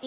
[0.00, 0.04] ス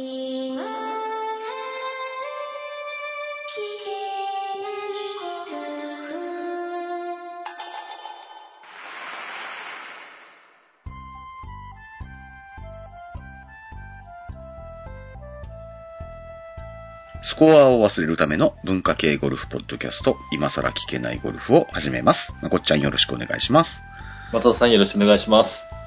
[17.38, 22.32] コアを忘れるための文化系ゴルフポッドキャスト、今更聞けないゴルフを始めます。
[22.42, 23.82] まこっちゃんよろしくお願いします。
[24.32, 25.81] 松尾さんよろしくお願いします。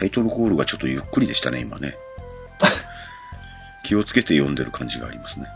[0.00, 1.94] タイトルコールがちょっとゆっくりでしたね、今ね。
[3.84, 5.46] 気をつけて読んでる感じがありますね。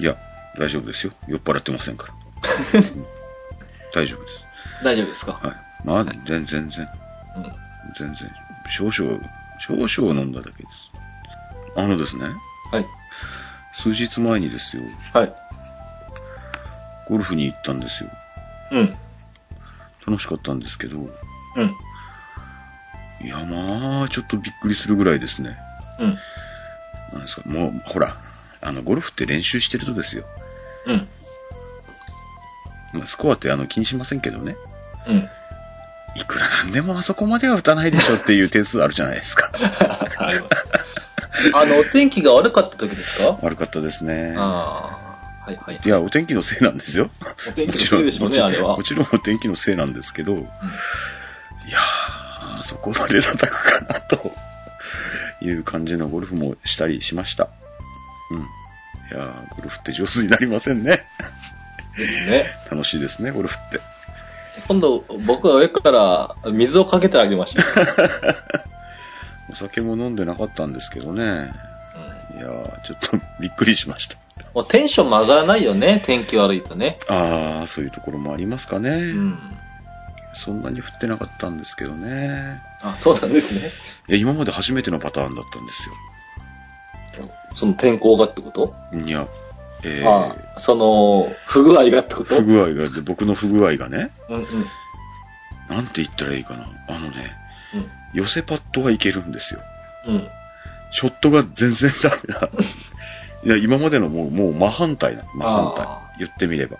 [0.00, 0.16] いや、
[0.58, 1.12] 大丈夫ですよ。
[1.26, 2.80] 酔っ払ってませんから。
[2.80, 3.06] う ん
[3.94, 4.44] 大丈夫です。
[4.84, 5.32] 大丈夫ですか？
[5.32, 5.86] はい。
[5.86, 6.88] まあ、全然、全然、
[7.36, 7.52] うん。
[7.98, 8.30] 全然、
[8.70, 9.20] 少々、
[9.88, 11.78] 少々飲んだだけです。
[11.78, 12.24] あのですね、
[12.72, 12.86] はい。
[13.74, 14.82] 数日前にですよ、
[15.14, 15.32] はい。
[17.08, 18.10] ゴルフに行ったんですよ。
[18.72, 18.96] うん。
[20.06, 21.74] 楽しかったんですけど、うん。
[23.22, 25.56] いや、まあ、ちょっとびっくりするぐらいですね。
[25.98, 26.18] うん。
[27.12, 28.16] なんですか、もう、ほら、
[28.60, 30.24] あの、ゴルフって練習してるとですよ。
[30.86, 31.08] うん。
[32.92, 34.56] まあスコアってあの気にしませんけどね。
[35.08, 35.28] うん。
[36.14, 39.50] いくらなんでもあそこまでは打たないでしょっていう点数あるじゃないですか。
[41.52, 43.38] あの、お天気が悪かった時ですか？
[43.42, 44.34] 悪かったですね。
[44.38, 45.46] ああ。
[45.46, 45.80] はいはい。
[45.84, 47.10] いや、お天気のせいなんですよ。
[47.48, 48.82] お天気のせいでしょうね、あれはも。
[48.82, 50.48] ちろんお天気のせいなんですけど、いやー、
[52.66, 54.32] そこまで叩くかな、と
[55.40, 57.48] いう感じのゴルフもしたりしました。
[58.30, 58.38] うん。
[58.38, 61.04] いやー、ゴルフって上手になりませんね。
[62.28, 62.46] ね。
[62.70, 63.80] 楽しいですね、ゴルフって。
[64.68, 67.62] 今度、僕は上から水をかけてあげました。
[69.50, 71.22] お酒も飲んでなかったんですけどね。
[72.32, 72.38] うん。
[72.38, 74.16] いやー、ちょっとびっくりしました。
[74.54, 76.98] もうテンションも上がらないよね、天気悪いとね。
[77.08, 78.90] あー、そういうところもありますかね。
[78.90, 79.38] うん。
[80.44, 82.60] そんなに降ってなかったんですけどね。
[82.82, 83.70] あ、そうなんですね。
[84.08, 85.88] いや、今まで初めてのパターンだったんです
[87.54, 88.74] その天候がってこと？
[88.92, 89.00] よ。
[89.06, 89.26] いや、
[89.82, 92.36] えー、ああ、その、不具合がってこと？
[92.36, 94.46] 不具合が、で僕の不具合がね、うんうん。
[95.68, 96.68] なんて言ったらいいかな。
[96.88, 97.32] あのね、
[97.74, 98.20] うん。
[98.20, 99.60] 寄せパッドはいけるんですよ。
[100.08, 100.28] うん。
[100.92, 102.50] ショットが全然ダメだ。
[103.44, 105.24] いや、今までのもう、もう真反対な。
[105.34, 106.12] 真反対あ。
[106.18, 106.76] 言ってみれば。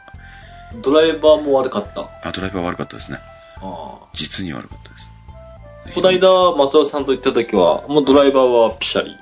[0.83, 2.03] ドライバーも悪かった？
[2.03, 3.19] ああ、ドライバー悪かったですね。
[3.63, 4.09] あ。
[4.15, 5.17] 実に悪かったです。
[5.95, 9.17] こないだ松尾さんと行った時は、もうドライバーはピシャリ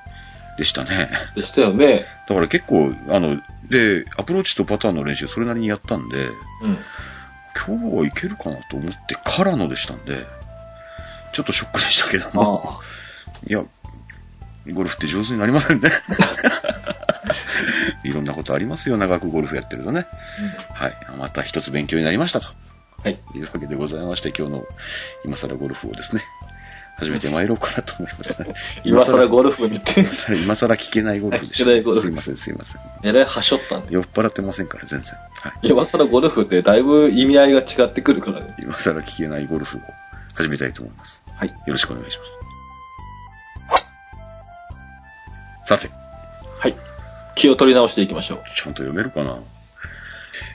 [0.58, 1.10] でしたね。
[1.34, 2.04] でしたよね。
[2.28, 3.36] だから結構、あの、
[3.70, 6.30] で、アプローチとパターンの練習それなりにやったんで、
[6.62, 6.78] うん。
[7.66, 10.26] 今日はいけるかなと思ってからのでしたんで、
[11.34, 12.80] ちょっとショックでしたけどあも。
[13.46, 13.64] いや、
[14.72, 15.90] ゴルフって上手になりませんね。
[18.04, 20.06] いろんなことありますよ、長くゴルフやってるとね。
[20.72, 20.96] はい。
[21.18, 22.48] また一つ勉強になりましたと。
[23.04, 23.20] はい。
[23.34, 24.64] いうわけでございまして、今日の
[25.26, 26.22] 今更ゴルフをですね、
[26.96, 28.54] 始めて参ろうかなと思います、ね。
[28.84, 32.80] 今更ゴルフに行って、今更今更聞けないゴルフでし聞けないすいません、すいません。
[33.02, 33.92] えらいはしょったんで。
[33.92, 35.12] 酔っ払ってませんから、全然。
[35.12, 35.52] はい。
[35.68, 38.54] 今更ゴルフってだいぶ意味合いが違ってくるからね。
[38.58, 39.80] 今更聞けないゴルフを
[40.32, 41.20] 始めたいと思います。
[41.36, 41.48] はい。
[41.48, 42.32] よろしくお願いします。
[45.66, 45.90] さて、
[46.58, 46.76] はい。
[47.36, 48.38] 気を取り直していきましょう。
[48.56, 49.40] ちゃんと読めるかな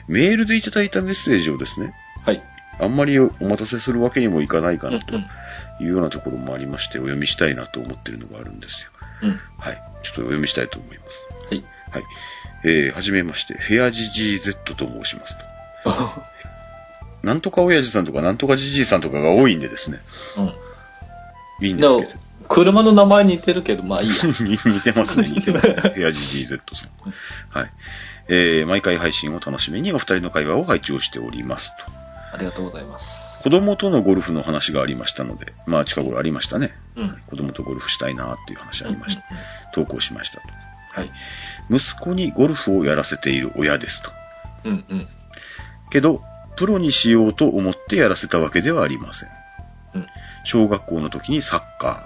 [0.08, 1.94] メールでいただいたメッセージをですね、
[2.24, 2.42] はい。
[2.78, 4.90] あんまりお待たせするわけにもいかないか。
[4.90, 8.90] なんというようなところもありまして、お読みしたいなと思ってるのがあるんですよ。
[9.22, 9.40] うん。
[9.58, 9.82] はい。
[10.02, 11.10] ちょっとお読みしたいと思います。
[11.48, 11.64] はい。
[11.90, 12.04] はい。
[12.64, 15.50] えー、はじめまして、フェアジジー Z と申しますと。
[17.26, 20.00] なんとか親父さんとかなんとかじじいさんとかが多いんでですね。
[20.38, 21.66] うん。
[21.66, 22.30] いいんですけど。
[22.48, 24.14] 車の名前似てるけど、まあいいや。
[24.40, 25.74] 似てますね、似てますね。
[25.94, 27.58] フェアジジー Z さん。
[27.58, 27.70] はい。
[28.28, 32.09] えー、毎回配信を楽しみにお二人の会話を拝聴しておりますと。
[32.32, 33.04] ありがとうございます。
[33.42, 36.72] 子供とのゴルフの話がありましたので、まあ近頃ありましたね。
[36.96, 37.22] うん。
[37.28, 39.22] 子供とゴルフしたいなっていう話ありました。
[39.74, 40.42] 投稿しましたと。
[40.92, 41.10] はい。
[41.70, 44.10] 息子にゴルフをやらせている親ですと。
[44.64, 45.08] うんうん。
[45.90, 46.22] けど、
[46.56, 49.28] プロにしようと思ってやらせたわけではありません。
[49.94, 50.06] うん。
[50.44, 52.04] 小学校の時にサッカ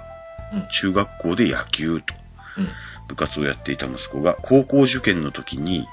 [0.53, 0.69] うんー、。
[0.69, 2.15] 中学校で野球と、
[2.59, 2.69] うん。
[3.09, 5.87] 部活をやっていた息子が高校受験の時に、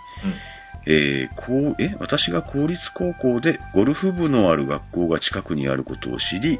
[0.87, 6.59] えーこう、え、私が公立高校でゴルフ部のある学校が近くにあることを知り、う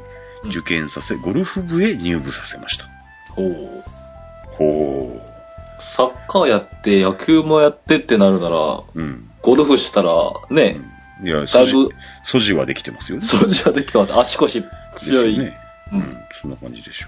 [0.50, 2.86] 受験させ、ゴルフ部へ入部させました。
[3.28, 3.84] ほう。
[4.58, 5.20] ほ
[5.96, 8.84] サッカーやって、野球もやってってなるなら、う。
[8.92, 9.30] うん。
[9.40, 10.12] ゴルフしたら、
[10.50, 10.80] ね、
[11.24, 11.88] いや、だ素地いぶ、
[12.24, 13.26] 素地はできてますよね。
[13.26, 14.18] 掃除はできてます。
[14.18, 14.64] 足腰
[14.98, 15.38] 強い。
[15.38, 15.56] ね。
[15.92, 17.06] ううんん、そんな感じでしょ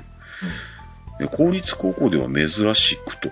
[1.21, 1.23] う。
[1.23, 3.31] いや公立高校では珍しくと。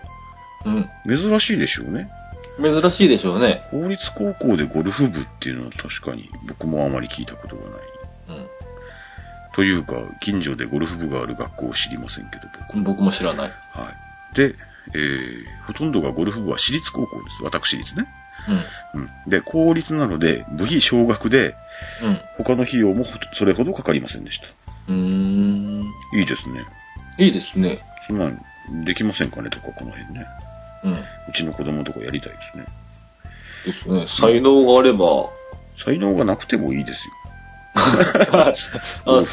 [0.64, 0.88] うん。
[1.06, 2.08] 珍しいでしょうね。
[2.58, 2.82] うん。
[2.82, 3.62] 珍しいでしょうね。
[3.70, 7.70] 公立高校でゴルフ部っていうのは確かに僕もあまり聞いたことがない。
[8.28, 8.46] うん。
[9.54, 12.80] というか、近所でゴルフ部がある学校を知りませんけど、僕。
[12.82, 13.50] 僕も知らない。
[13.72, 13.92] は
[14.32, 14.36] い。
[14.36, 14.54] で、
[14.94, 17.42] えー、ほとんどがゴルフ部は私立高校です。
[17.42, 18.06] 私立ね。
[18.94, 19.30] うん。
[19.30, 21.54] で、公立なので、部費少額で、
[22.02, 22.20] うん。
[22.38, 23.04] 他の費用も
[23.34, 24.46] それほどかかりませんでした。
[24.88, 25.84] うん。
[26.14, 26.64] いいですね。
[27.18, 27.80] いいですね。
[28.06, 30.26] そんなん、できませんかねとか、この辺ね。
[30.84, 30.92] うん。
[30.92, 30.98] う
[31.34, 32.66] ちの子供とかやりたいですね。
[33.64, 34.06] ですね。
[34.20, 35.30] 才能があれば、
[35.84, 37.12] 才能がなくてもいいですよ。
[37.74, 38.52] あ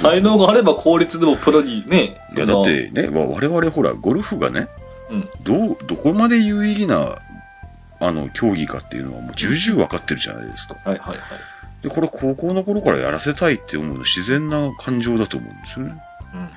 [0.01, 2.21] 才能があれば公立でもプロにね。
[2.35, 4.67] いや、だっ、てね、わ我々ほら、ゴルフがね、
[5.09, 5.29] うん。
[5.43, 7.17] どう、どこまで有意義な、
[7.99, 10.75] あの、競技かっていうのはもう重々わかってるじゃないですか。
[10.85, 11.17] はいはいはい。
[11.83, 16.01] で、これ高校の頃からやらせたいって思うの自然な感情だと思うんですよね。
[16.33, 16.49] うんうん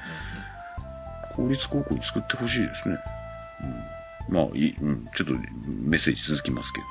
[1.34, 2.98] 公立高校に作ってほしいですね。
[3.62, 3.74] うん、
[4.28, 5.34] まあ、いい、うん、ちょっと
[5.66, 6.86] メッセージ続きますけど。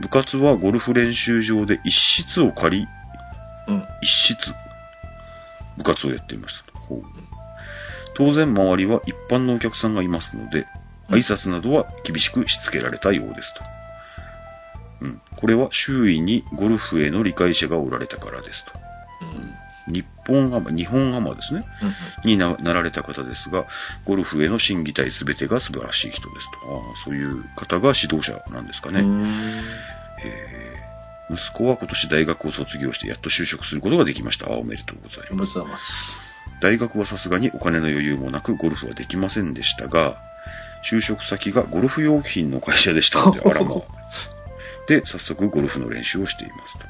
[0.00, 2.86] 部活はゴルフ練習場で一室を借り、
[3.68, 3.74] うん。
[3.74, 3.84] うん。
[4.02, 4.36] 一室、
[5.76, 6.78] 部活をやっていましたと。
[6.78, 7.02] ほう
[8.16, 10.66] 当然周りは一般のお客さんがいますので、
[11.08, 13.60] 挨拶などは厳しくしつけられたようですと。
[15.02, 15.20] うん。
[15.36, 18.72] これは周囲にゴルフへの理解者がおられたからですと。
[19.22, 19.54] うん。
[19.88, 21.64] 日本アマ、日本アマですね。
[22.24, 22.30] うん。
[22.30, 23.66] にななられた方ですが、
[24.04, 26.96] ゴルフへの審議体すべてが素晴らしい人ですと。
[27.04, 29.02] そういう方が指導者なんですかね。
[31.30, 34.50] 息子は今年大学を卒業してやっと就職することができました。
[34.50, 35.48] おめでとうございます。
[36.60, 40.16] 大学はさすがにお金の余裕もなくゴルフはできませんでしたが、
[40.90, 43.78] 就職先がゴルフ用品の会社でしたので、あらまあ。
[44.88, 46.86] で、早速ゴルフの練習をしていますと。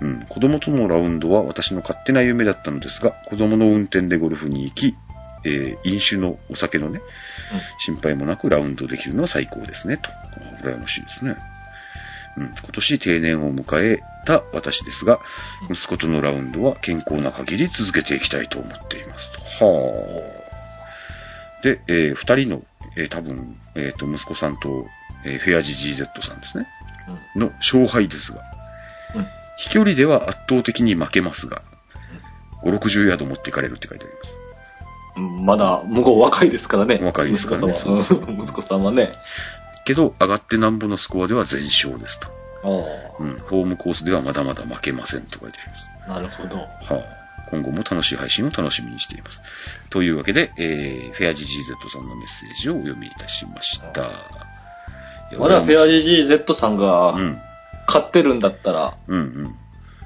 [0.00, 4.94] うん、子供とのラウンドは私の勝手な夢だったのですが、子供の運転でゴルフに行き、
[5.44, 7.00] えー飲酒のお酒のね、
[7.84, 10.10] 心配もなくラウンドできるのは最高ですね、と。
[10.10, 10.14] あ
[10.62, 11.36] 羨ましいですね。
[12.36, 15.20] うん、今年定年を迎えた私ですが、
[15.70, 19.64] 息子とのラウンドは健康な限り続けていきたいと思っていますと。
[19.64, 20.50] は
[21.60, 21.62] あ。
[21.62, 22.62] で、えー二人の、
[22.96, 24.86] えー多分、えっ、と、息子さんと、
[25.24, 26.66] えーフェアジ GZ さんですね。
[27.36, 27.42] うん。
[27.42, 28.42] の勝敗ですが、
[29.14, 29.26] うん。
[29.58, 31.62] 飛距離では圧倒的に負けますが、
[32.64, 34.36] 5、60ヤード持っていかれるって書いてあります。
[35.16, 35.46] うん。
[35.46, 36.98] まだ、向こう若いですからね。
[37.02, 39.12] 若いですからね息子さんはうん息子さんはね。
[39.84, 42.28] けど、上がってなんぼのスコアでは全勝ですと。
[42.64, 42.68] あ
[43.20, 45.88] うん、ホームコースではまだまだ負けませんと書いてあります。
[46.08, 46.12] あ。
[46.14, 46.56] なるほど。
[46.56, 49.40] はあ、今後も楽しい配信を楽しみにしています。
[49.90, 54.10] というわけで、えー、フェアジ GZ さんのメッセージをお読みいたしました。
[55.38, 57.38] まだフェア GGZ さんがうん、
[57.86, 59.54] 買ってるんだったら、うん、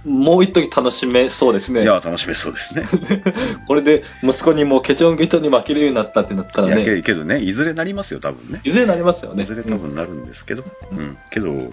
[0.05, 1.81] もう一時楽しめそうですね。
[1.81, 1.87] うん。
[1.87, 2.89] いや、楽しめそうですね。
[3.67, 8.61] これで息子にもうケチョンケチョンに負けるようになったってなったらいやけどね、いずれなりますよ、多分ね。
[8.65, 9.43] いずれなりますよね。
[9.43, 10.63] いずれ多分なるんですけど。
[10.63, 11.19] ううんん。
[11.31, 11.73] けど、5、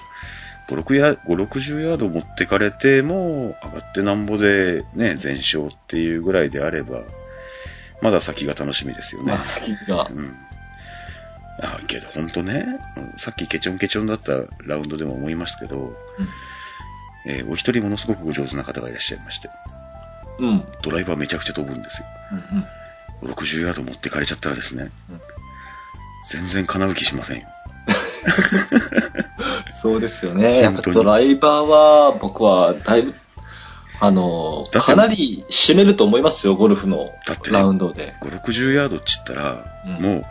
[0.67, 7.01] 6ヤ5 60ヤード持ってかれても、上がってなんぼでね、全勝っていうぐらいであれば、
[8.01, 9.33] まだ先が楽しみですよね。
[9.33, 10.13] まあ、先がう。
[10.13, 10.33] ん。
[11.59, 12.65] あけど、ほんとね、
[12.97, 14.33] うんさっきケチョンケチョンだった
[14.65, 15.93] ラウンドでも思いましたけど、
[17.27, 19.49] えーお一人ものすごくお上手な方がいらっしゃいまして、
[20.39, 20.47] うん。
[20.47, 20.65] うん。
[20.83, 22.07] ドライバーめちゃくちゃ飛ぶんですよ。
[23.21, 23.31] うん。
[23.31, 25.21] 60ヤード持ってかれちゃったらですね、うん
[26.31, 27.47] 全然叶う気しませんよ。
[29.81, 30.61] そうですよね。
[30.61, 33.13] やっぱドライバーは、僕はだいぶ、
[33.99, 38.15] あの、だってかなり占めると思いますよ、ゴルフのだってねラウンドで。
[38.21, 40.25] 5、60ヤードって言ったら、うんもう、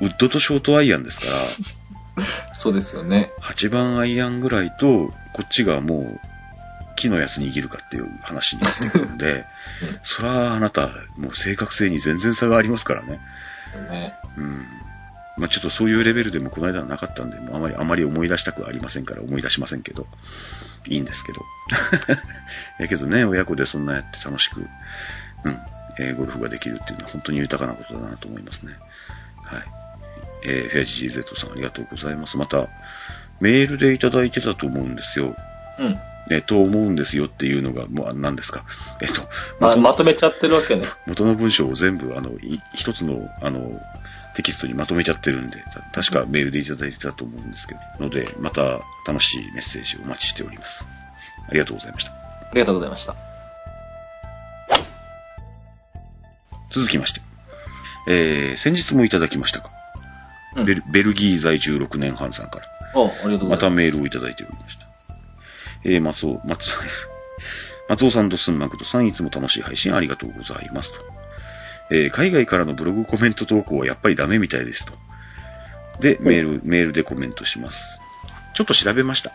[0.00, 1.48] ウッドとショートアイアンですから、
[2.54, 3.30] そうですよね。
[3.40, 6.20] 8番アイアンぐらいと、こっちがもう、
[6.96, 9.46] 木のやつ握るかっていう話になってくるんで、
[10.02, 13.20] そらあなた、もう正確性に全然差がありますからね。
[13.90, 14.66] ねうん。
[15.38, 20.06] まあちょっとそういうレベルでもこの間はなかったんで、もうあまり、あまり思い出したくはありませんから思い出しませんけど、
[20.86, 21.42] いいんですけど。
[22.78, 24.60] やけどね、親子でそんなやって楽しく、
[25.44, 25.58] うん、
[25.98, 28.74] えーゴルフができるっていうのは本当に豊かなことだなと思いますね。
[29.44, 29.79] はい。
[30.44, 32.36] えーフェアジ GZ さんありがとうございます。
[32.36, 32.68] また、
[33.40, 35.34] メールでいただいてたと思うんですよ。
[35.78, 35.98] うん。
[36.30, 38.64] えーと思うんですよっていうのが、もうあ何ですか？
[39.00, 39.22] えっ、と、
[39.58, 40.86] ま元まとめちゃってるわけね。
[41.06, 43.80] 元の文章を全部、あの、い一つの、あの、
[44.36, 45.56] テキストにまとめちゃってるんで、
[45.92, 50.86] た確かメールでいただいてたと思うんですけど、ので、また楽しいメッセージをお待ちしております。
[51.48, 52.10] ありがとうございました。
[52.12, 53.16] ありがとうございました。
[56.72, 57.20] 続きまして、
[58.08, 59.70] えー、先日もいただきましたか、
[60.56, 63.78] うんベルベルギー在住6年半さんから、おありがとうごまたざいます。
[63.78, 64.86] メールをいただいておりました。
[65.84, 66.60] えー、松尾、松、
[67.88, 70.98] 松尾さんとスンマクとさんいつも楽しい配信ありがとうございますと。
[71.92, 74.92] えー海外からのブログコメント投稿はやっぱりダメみたいですと。
[76.00, 78.00] で、メール、メールでコメントします。
[78.54, 79.32] ちょっと調べました。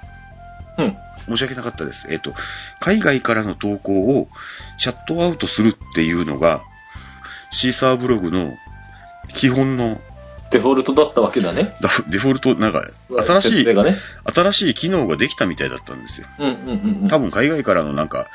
[0.78, 0.98] うん。
[1.28, 2.08] 申し訳なかったです。
[2.10, 2.34] えっ、と、
[2.80, 4.28] 海外からの投稿を
[4.78, 6.62] シャットアウトするっていうのが、
[7.52, 8.54] Seesaa ブログの
[9.36, 10.00] 基本の
[10.52, 11.76] デフォルトだったわけだね。
[11.82, 13.74] ダ デフォルト、なんか、新しい、ね。
[14.34, 16.28] 新しい機能ができたみたいだったんですよ。
[16.40, 17.08] うんうんうんうん。
[17.08, 18.28] 多分海外からのなんか、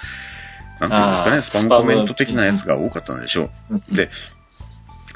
[0.81, 3.95] なんていうんですかね、スパムコメント的なやつが多かったんでしょうんう。
[3.95, 4.11] で、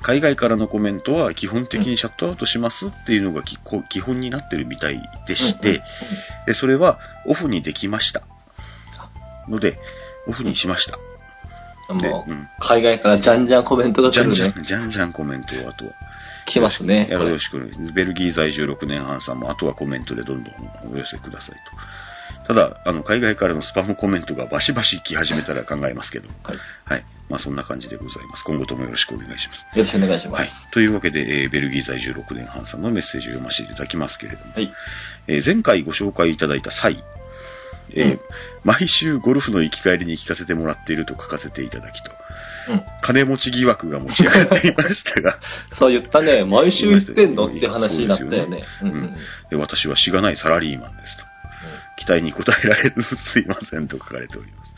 [0.02, 3.42] 海外からのコメントは基本的にシャットアウトしますっていうのが
[3.88, 5.82] 基本になってるみたいでして、
[6.46, 8.22] で、それはオフにできました。
[9.48, 9.78] ので、
[10.26, 10.98] オフにしました。
[11.88, 12.48] で、もう、うん。
[12.60, 14.34] 海外からじゃんじゃんコメントが来るね。
[14.34, 15.92] じゃんじゃん、じゃんじゃんコメントをあとは。
[16.46, 17.08] 来ますね。
[17.10, 17.70] よろしく。
[17.94, 20.54] ベルギー在住6年半さんも、あとはコメントでどんどん
[20.92, 21.60] お寄せくださいと。
[22.46, 26.28] ただ、あの、海外からのスパムコメントがバシバシ来始めたら考えますけど。
[26.42, 26.58] はい。
[26.84, 27.04] はい。
[27.30, 28.44] まあ、そんな感じでございます。
[28.44, 29.60] 今後ともよろしくお願いします。
[29.60, 30.70] よろしくお願いしまはいす。。
[30.70, 34.70] というわけで、えーベルギー在住6年半さんのメッセージを読ませていただきますけれども、はい。
[35.28, 37.02] えー前回ご紹介いただいた際、
[37.90, 38.20] えーうん
[38.64, 42.10] 毎週ゴルフの行き帰りに聞かせてもらっていると書かせていただきと、
[42.70, 42.82] うん。
[43.02, 45.38] 金持ち疑惑が持ち上がっていましたが、
[45.78, 46.46] そう言ったね。
[46.46, 48.36] 毎週言ってんのって話になったよね。
[48.38, 49.16] そうですよねうん
[49.50, 51.24] で私はしがないサラリーマンですと。
[51.98, 54.72] 期待に応えられずすいませんと書かれております。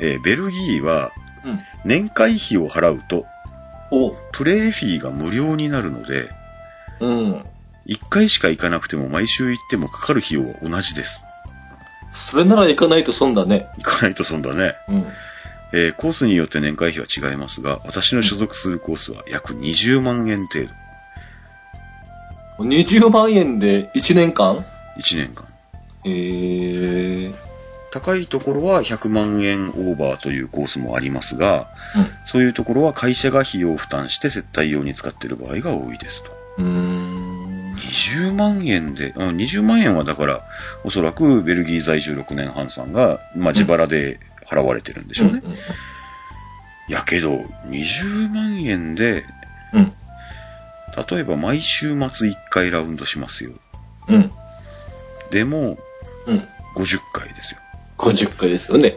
[0.00, 1.12] えーベルギーは
[1.44, 1.60] うん。
[1.84, 3.24] 年会費を払うと
[3.92, 6.28] おプレイフィーが無料になるので、
[6.98, 7.44] うん。
[7.86, 11.10] 1回しか行かなくても毎週行ってもかかる費用は同じです。
[12.12, 13.68] それなら行かないと損だね。
[13.78, 14.74] 行かないと損だね。
[14.88, 15.06] うん。
[15.74, 20.70] えーコースによって年会費は違いますが、私の所属するコースは約20万円程度。
[22.64, 24.64] 20万円で1年間
[24.98, 25.46] ？1年間。
[26.04, 27.34] えー。
[27.92, 32.10] 高いところは100万円オーバーというコースもありますが、うん。
[32.26, 36.30] そういうところは会社が費用を負担して接待用に使っている場合が多いですと。
[36.58, 37.01] うーん。
[38.10, 40.44] 20万円で、うん20万円はだから、
[40.84, 44.18] おそらくベルギー在住6年半さんが、まあ、自腹で
[44.50, 45.42] 払われてるんでしょうね。
[45.44, 45.56] うん
[46.88, 47.30] やけど、
[47.68, 49.24] 20万円で、
[49.72, 49.92] うん。
[51.10, 53.52] 例えば毎週末1回ラウンドしますよ。
[54.08, 54.32] うん。
[55.30, 55.78] でも、
[56.26, 56.48] うん。
[56.76, 57.60] 50回ですよ。
[57.98, 58.96] 50回ですよね。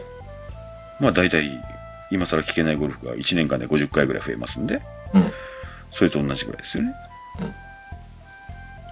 [1.00, 1.50] まあ大体、
[2.10, 4.82] 今更聞けないゴルフが1年間で50回ぐらい増えますんで、
[5.14, 5.32] うん。
[5.92, 6.92] それと同じぐらいですよね。
[7.40, 7.65] うん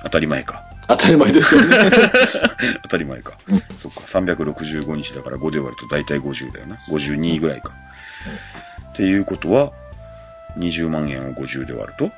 [0.04, 0.62] 当たり前か。
[0.86, 1.90] 当たり前ですよね。
[2.84, 3.38] 当たり前か。
[3.48, 6.76] うんそっか、365日だから5で割ると大体50だよな。
[6.88, 7.72] 52ぐらいか。
[8.92, 9.72] っていうことは、
[10.58, 12.12] 20万円を50で割ると、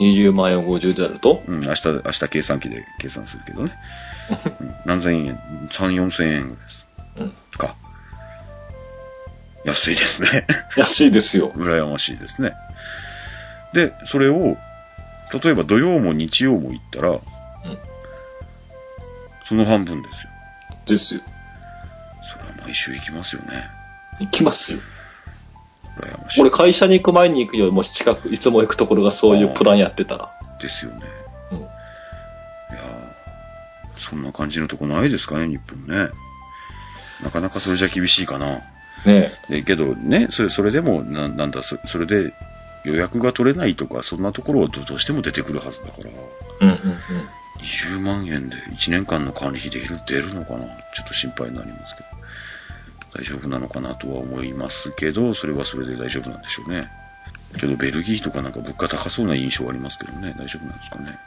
[0.00, 1.42] 20万円を50であると？
[1.46, 3.74] うん、明日、明日計算機で計算するけどね。
[4.60, 5.36] うん何千円
[5.72, 6.86] ?3、4千円ぐらいです。
[7.18, 7.32] うん。
[7.58, 7.74] か。
[9.64, 10.46] 安いですね。
[10.76, 11.52] 安いですよ。
[11.54, 12.54] 羨ましいですね。
[13.74, 14.56] で、それを、
[15.32, 17.20] 例えば土曜も日曜も行ったら、うん。
[19.48, 20.30] その半分ですよ。
[20.86, 21.20] ですよ。
[22.32, 23.68] それは毎週行きますよね。
[24.20, 24.78] 行きますよ。
[25.98, 26.40] 羨ましい。
[26.40, 30.30] 俺会社に行く前に行くよりもし近く、いつも行くところがそういうプランやってたら。
[30.60, 31.00] ですよね。
[31.52, 31.58] うん。
[31.58, 36.10] いやーそんな感じのとこないですかね、日本ね。
[37.22, 38.62] なかなかそれじゃ厳しいかな。
[39.06, 42.32] ねでけどね、それ、それでも、ななんだそ、それで
[42.84, 46.10] 予約が取れないとか、そんなところはどどうしても出てくるはずだから、
[46.60, 46.98] うんうんうん。
[47.60, 50.64] 20万円で1年間の管理費出る、出るのかな？
[50.94, 52.08] ちょっと心配になりますけど。
[53.12, 56.88] 大丈夫なのかなとは思いますけど、それはそれで大丈夫なんでしょうね。
[57.58, 61.18] けど、ベルギーとかなんか物価高そうな印象ありますけどね、大丈夫なんですかね。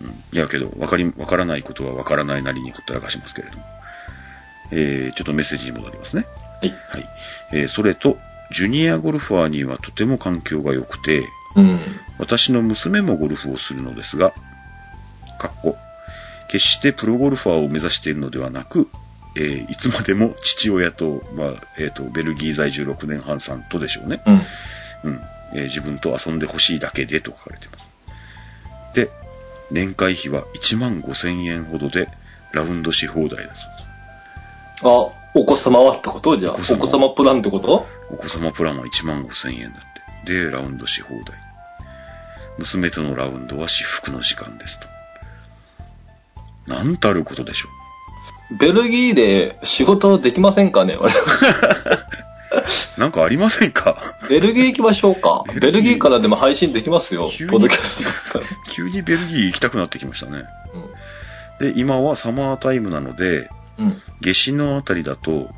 [0.00, 0.08] うん。
[0.32, 3.64] いやけど、わかり、わからないことはわからないなりにほったらかしますけれども。
[4.70, 6.24] えー、ちょっとメッセージに戻りますね。
[6.60, 6.70] はい。
[6.70, 7.08] はい。
[7.52, 8.16] えーそれと、
[8.52, 11.80] ジュニアゴルファーにはとても環境が良くて、うん。
[12.18, 14.34] 私の娘もゴルフをするのですが、
[15.38, 15.76] かっこ、
[16.48, 18.88] 決してプロゴルファーを目指しているのではなく、
[19.36, 24.22] えーいつまでも父親と、まあ、えっ、と、ベルギー在住6年半さんとでしょうね。
[24.26, 24.34] うん。
[25.10, 25.20] うん。
[25.54, 27.92] えー自分と遊んでほしいだけでと書かれています。
[28.94, 29.10] で、
[29.70, 32.08] 年会費は1万5千円ほどで
[32.52, 33.58] ラウンドし放題だそうです。
[34.82, 36.36] あ、お子様はってこと？
[36.36, 36.52] じゃあ。
[36.54, 37.86] おお子様プランってこと？
[38.10, 40.32] お子様プランは1万5千円だって。
[40.32, 41.24] で、ラウンドし放題。
[42.58, 44.86] 娘とのラウンドは至福の時間ですと。
[46.72, 47.68] なんたることでしょ
[48.58, 50.96] ベルギーで仕事できませんかね？
[52.96, 54.14] なんかありませんか？
[54.30, 55.42] ベルギー行きましょうか。
[55.60, 58.40] ベルギーからでも配信できますよポッドキャスト。
[58.72, 60.44] 急にベルギー行きたくなってきましたね。
[61.58, 64.02] で、今はサマータイムなので、うん。
[64.20, 65.48] 夏至のあたりだと、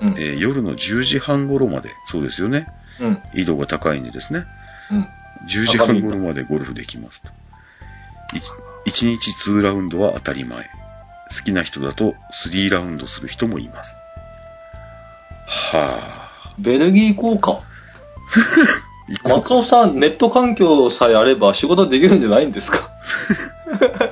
[0.00, 0.08] うん。
[0.18, 2.66] えー夜の10時半頃まで、そうですよね。
[3.00, 3.18] うん。
[3.34, 4.44] 緯度が高いんでですね。
[4.90, 5.00] うん。
[5.48, 7.28] 10時半頃までゴルフできますと。
[8.86, 10.64] 1日2ラウンドは当たり前。
[11.36, 12.14] 好きな人だと
[12.46, 13.90] 3ラウンドする人もいます。
[15.74, 17.60] はぁ、ベルギー 行こうか。
[19.08, 22.90] 行こう松尾さん、ネット環境さえあれば仕事できるんじゃないんですか？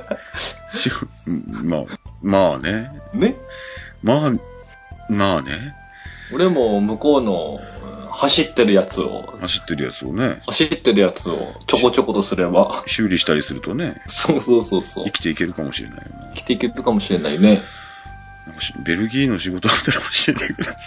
[1.63, 1.81] まあ、
[2.25, 2.89] まあね。
[3.13, 3.35] ね？
[4.01, 4.31] まあ、
[5.09, 5.75] まあね。
[6.33, 7.59] 俺も向こうの
[8.11, 15.11] 走ってるやつを、走ってるやつをね、走ってるやつをちょこちょことすれば、修理したりするとね、そうそうそうそう生。
[15.11, 16.31] きていけるかもしれないよな。
[16.33, 17.61] 生きていけるかもしれないね。
[18.47, 20.79] なんかしベルギーの仕事あったら教えてくださ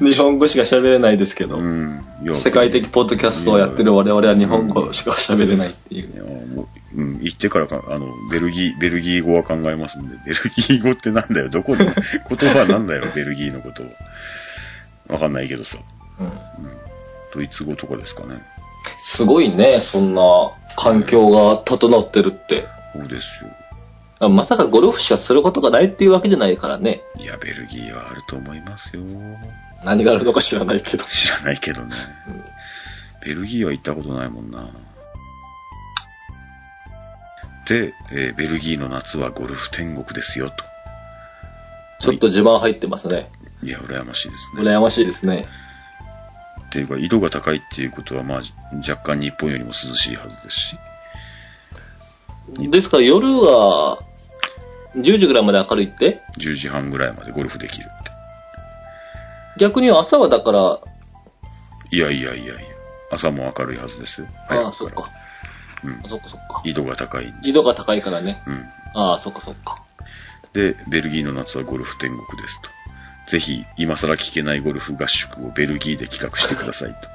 [0.00, 1.48] 日本語しか喋れないですけい。
[1.48, 2.02] ど、うん。
[2.42, 5.98] 世界的ポッドキャストをやってる我々は日本語しか喋れないってい。
[5.98, 11.94] いうやもう、うん、行ってからか、あの、ベルギー、ベルギー語は考えますんで、 ベルギー語ってなんだよ、どこの、 言
[12.50, 13.84] 葉なんだよ、ベルギーのこと。
[15.12, 15.78] わかんないけどさ。
[16.20, 16.32] うんうん。
[17.34, 18.40] ドイツ語とかですかね。
[19.16, 20.22] すごいね、そんな
[20.76, 22.66] 環境が整ってるって。
[22.92, 23.50] そうですよ。
[24.26, 27.02] あまさかゴルフしかすることがないっていうわけじゃないからね。
[27.18, 29.02] いや、ベルギーはあると思いますよ。
[29.84, 31.04] 何があるのか知らないけど。
[31.04, 31.94] 知らないけどね。
[32.28, 32.44] うん
[33.24, 34.68] ベルギーは行ったことないもんな。
[37.66, 40.56] で、えーベルギーの夏はゴルフ天国ですよ、と。
[42.00, 43.30] ちょっと自慢入ってますね。
[43.62, 44.70] いや、羨ましいですね。
[44.70, 45.46] 羨ましいですね。
[46.68, 48.42] っていうか、緯度が高いっていうことは、まあ、
[48.86, 50.56] 若干日本よりも涼しいはずです
[52.66, 54.00] し、ですから夜は、
[54.96, 58.10] 10時ぐらいまで明るいって？10時半ぐらいまでゴルフできるって。
[59.58, 60.80] 逆に朝はだから、
[61.90, 62.54] いやいやいやいや、
[63.10, 64.26] 朝も明るいはずですよ。
[64.48, 65.10] ああ、そっか。
[65.84, 66.02] うん。
[66.08, 66.62] そっかそっか。
[66.64, 67.48] 緯度が高いんで。
[67.48, 68.42] 緯度が高いからね。
[68.46, 68.64] うん。
[68.94, 69.82] ああ、そっかそっか。
[70.52, 72.70] で、ベルギーの夏はゴルフ天国ですと。
[73.30, 76.96] ぜひ、今更聞けないゴルフ合宿をベルギーで企画してくださいと。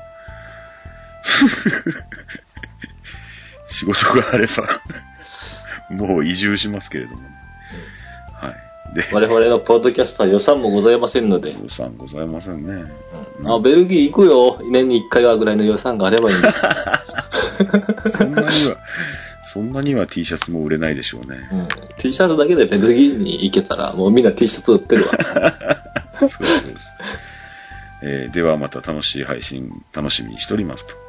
[3.69, 4.81] 仕事があれば、
[5.89, 7.29] もう移住しますけれどもね。
[8.41, 8.69] はい。
[8.95, 11.53] で、我々のポッドキャストは予算もございませんので。
[11.53, 12.91] 予算ございませんね。
[13.39, 14.59] うんあ、ベルギー行くよ。
[14.63, 16.57] 年に1回はぐらいの予算があればいいんです。
[18.17, 18.77] そんなには、
[19.53, 21.37] そんなには T シャツも売れないでしょうね。
[21.51, 21.67] うん
[21.99, 25.11] T シャツだけでベルギーに行けたら、もうみんな T シャツ売ってるわ。
[26.19, 26.93] そうです。
[28.01, 31.08] えーではまた楽しい配信楽しみにしておりますと。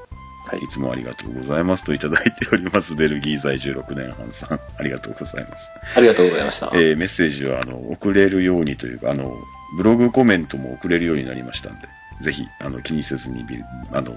[0.50, 2.96] はいいつもありがとうございますといただいております。
[2.96, 4.58] ベルギー在住6年半さん。
[4.76, 5.62] ありがとうございます。
[5.94, 6.72] ありがとうございました。
[6.74, 9.32] えーメッセージは、あの、送れるようにというか、あの、
[9.76, 11.86] ブログコメントも送れるようになりましたんで、
[12.22, 14.16] ぜひ、あの、気にせずにビ、あの、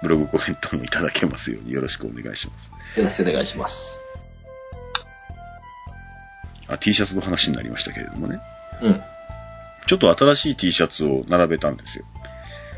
[0.00, 2.98] ブログコメントもいただけますようによろしくお願いします。
[2.98, 3.74] よろしくお願いします。
[6.66, 8.40] あ、T シャツの話になりましたけれどもね。
[8.80, 9.02] うん。
[9.86, 12.06] ちょっと新しい T シャツを並べたんですよ。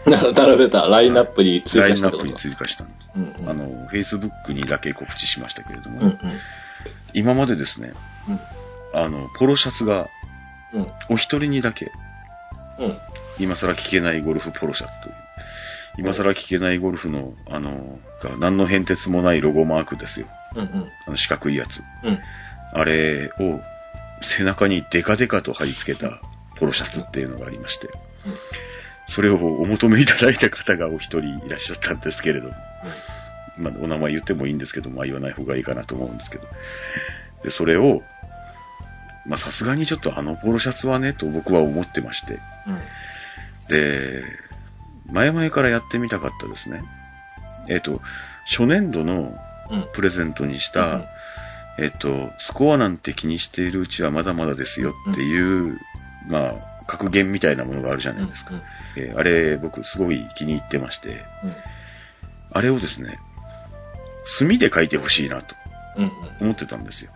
[0.06, 2.28] な並べたラインナップに追ライン加したってこと？
[2.28, 3.10] ナップに追加したんです。
[3.16, 6.18] うんうんあの、Facebook にだけ告知しましたけれども、うんうん。
[7.12, 7.92] 今までですね、
[8.94, 10.08] あの、ポロシャツが
[10.72, 10.86] うん。
[11.08, 11.90] お一人にだけ、
[12.78, 12.98] うん。
[13.40, 15.14] 今更聞けないゴルフポロシャツという、
[15.98, 20.28] 今更聞けないゴルフの、あの、が何の変哲もないロゴマークですよ。
[20.54, 20.60] うん。
[20.60, 20.88] うん。
[21.06, 21.82] あの四角いやつ。
[22.04, 22.20] うん。
[22.72, 23.60] あれを
[24.22, 26.20] 背中にデカデカと貼り付けた
[26.56, 27.88] ポロシャツっていうのがありまして、
[29.14, 32.54] それをお求めいただいた方がお一人いらっしゃったんですけれども、
[33.58, 36.44] まあ、お名前言ってもいいんですけど、まあ言わない方がいいかなと思うんですけど。
[37.44, 38.02] で、それを、
[39.26, 42.38] まあさすがにちょっとあのポロシャツはね、と僕は思ってまして。
[43.68, 44.22] で、
[45.12, 46.82] 前々からやってみたかったですね。
[47.68, 48.00] えっ、と、
[48.46, 49.36] 初年度の
[49.70, 49.88] うん。
[49.92, 51.04] プレゼントにした、うん
[51.78, 55.78] えっ、と、スコアなんて気にしているうちはまだまだですよっていう、
[56.28, 58.50] まあ、格言みたいなものがあるじゃないですか。
[58.96, 61.54] えーあれ、僕すごい気に入ってまして、うん。
[62.52, 63.18] あれをですね、
[64.38, 65.54] 墨で書いてほしいなと
[65.96, 66.04] うん。
[66.04, 66.10] うん。
[66.40, 67.12] 思ってたんですよ。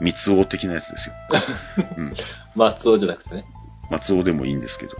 [0.00, 1.14] 三つ王的なやつですよ。
[1.98, 2.14] うん。
[2.54, 3.44] 松尾じゃなくてね。
[3.90, 4.96] 松尾でもいいんですけど。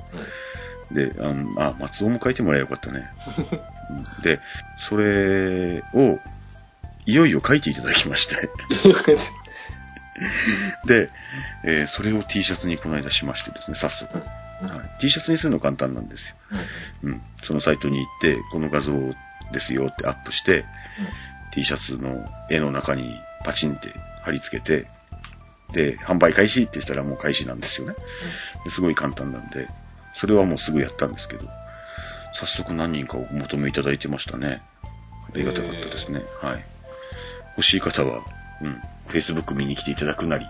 [0.90, 3.08] で、あの、あ、松尾も書いてもらえばよかったね。
[3.90, 4.40] うんで、
[4.88, 6.18] それを、
[7.06, 8.50] いよいよ書いていただきまして。
[10.86, 11.10] で、
[11.64, 14.18] えーそれを T シャツにこの間しましてですね、早速。
[14.18, 16.36] はい T シャツにするの簡単なんですよ。
[17.02, 17.22] うん。
[17.42, 18.92] そのサイトに行って、この画像
[19.52, 20.64] ですよってアップして、
[21.52, 23.88] T シャツの絵の中にパチンって
[24.22, 24.86] 貼り付けて、
[25.72, 27.94] で、販売開始ってしたらもう開始なんですよね。
[28.64, 29.68] ですごい簡単なんで、
[30.14, 31.48] それはもうすぐやったんですけど、
[32.34, 34.62] 早速何人かお求めいただいてましたね。
[34.82, 36.22] ありがたかったですね。
[36.40, 36.64] はい。
[37.56, 38.22] 欲しい方は、
[38.62, 40.46] うん、Facebook 見に来ていただくなり、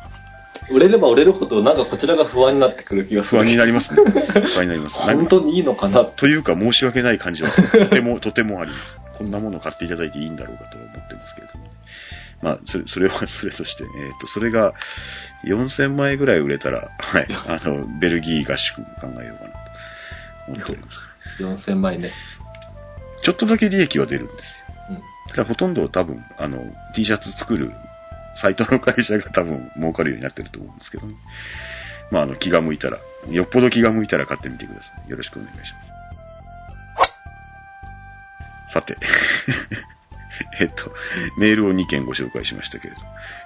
[0.70, 3.38] 売れれば売れるほど、なんかこちらが不安になってくる気がする。
[3.38, 4.03] 不安になりますね。
[4.07, 4.96] 不安になります。
[4.96, 6.05] 本当にいいのかな？
[6.05, 8.96] というか申し訳ない感じはとても、とてもあります。
[9.18, 11.72] こんなものを買っていただいていいんだろうかとは思ってますけれども。
[12.42, 14.75] まあ、それ、それはそれとして、えっ、と、それが
[15.44, 18.83] 4000枚ぐらい売れたら、はい、あの、ベルギー合宿考
[19.22, 19.59] えようかなと
[20.48, 21.70] 思っております。
[21.70, 22.11] 4000枚ね。
[23.22, 24.42] ちょっとだけ利益は出るんですよ。
[24.90, 24.96] うん。
[24.96, 26.64] だからほとんど多分、あの、
[26.96, 27.72] T シャツ作る
[28.37, 31.14] サイトの会社が多分儲かるようになってると思うんですけどね。
[32.11, 32.99] まあ、あの、気が向いたら、
[33.31, 35.11] よっぽど気が向いたら買ってみてください。
[35.11, 35.92] よろしくお願いします。
[38.73, 38.97] さて、
[40.61, 40.95] えっと、
[41.38, 43.01] メールを2件ご紹介しましたけれど、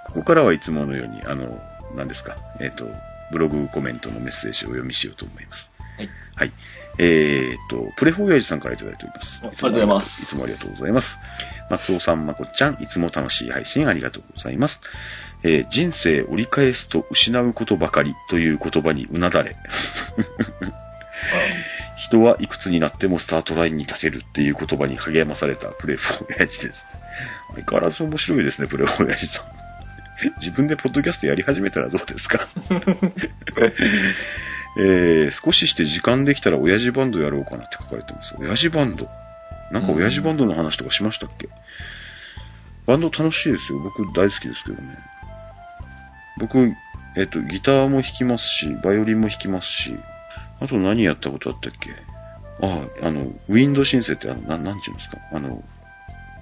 [0.07, 1.61] ここからはいつものように、あの、
[1.97, 2.89] 何ですか、えっと、
[3.33, 5.69] ブログコメントのメッセージをお読みしようと思います。
[5.97, 6.09] はい。
[6.35, 6.53] はい。
[6.99, 9.41] えーっと、プレフォーヤージさんからいただいております。
[9.43, 11.09] あありがとうございますいつもありがとうございます。
[11.71, 14.81] 松尾さん、まこっちゃん、いつも楽しい配信ありがとうございます。
[15.43, 19.57] えー人生折り返すと失うことばかりという言葉にうなだれ。
[22.09, 26.85] 人はいくつになってもスタートラインに立てるっていう言葉に励まされたプレフォーヤージです。
[27.55, 29.45] 相変わらず面白いですね、プレフォーヤージさん。
[30.41, 32.49] 自分でポッドキャストやり始めたらどうですか？
[34.79, 38.35] えー、少しして時間できたら親父バンドやろうかなって書かれてます。
[38.39, 39.09] 親父バンド
[39.73, 41.49] なんか親父バンドの話とかしましたっけ、
[42.87, 43.79] バンド楽しいですよ。
[43.79, 44.99] 僕大好きですけどね。
[46.39, 46.59] 僕、
[47.17, 49.97] えっ、と、ギターも弾きますし、バイオリンも弾きますし、
[50.61, 51.91] あと何やったことあったっけ？
[52.61, 55.17] ああ、あの、ウィンドシンセってあの、ななんちゅうんですか？
[55.33, 55.65] あの、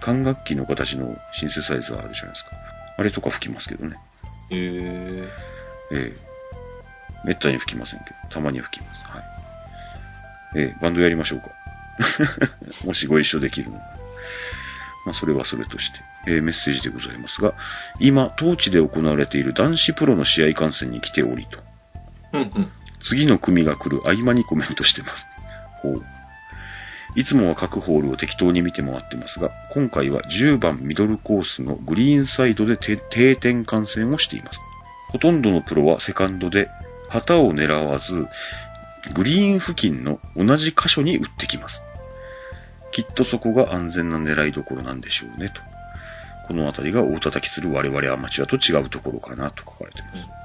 [0.00, 2.50] 管楽器の形のシンセサイザーあるじゃないですか。
[2.98, 3.96] あれとか吹きますけどね。
[4.50, 5.28] へえ。
[5.92, 6.33] ええ
[7.24, 9.04] めったに吹きませんけど、たまに吹きます。
[9.04, 9.24] はい。
[10.56, 11.50] ええバンドやりましょうか。
[12.84, 13.78] もしご一緒できるの
[15.04, 17.54] まあ、それはそれとして、えーメッセージでございますが、
[18.00, 21.58] 今、当地で行われている男子プロの試合観戦に来ておりと、
[22.32, 22.68] うんうん。
[23.02, 25.26] 次の組が来る合間にコメントしてます。
[25.82, 26.04] ほう。
[27.16, 34.58] いつもは各ホールを適当に見て回ってますが、今回は10番ミドルコースのグリーンサイドでて定点観戦をしています。
[35.10, 36.68] ほとんどのプロはセカンドで、
[37.14, 38.26] 旗を狙わず、
[39.14, 41.80] グリーン付近の同じ箇所に打ってきます。
[42.90, 45.60] きっとそこが安全な狙いどころなんでしょうね、と。
[46.48, 50.44] このあたりが大叩きする我々アマチュアと違うところかな、と書かれています。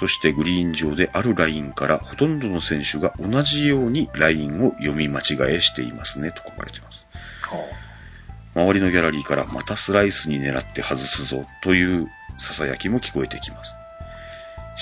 [0.00, 7.06] そしてグリーン上であるラインからほとんどの選手が同じようにラインを読み間違えしていますねと書かれています。
[8.54, 12.08] 周りのギャラリーからまたスライスに狙って外すぞという
[12.40, 13.79] 囁きも聞こえてきます。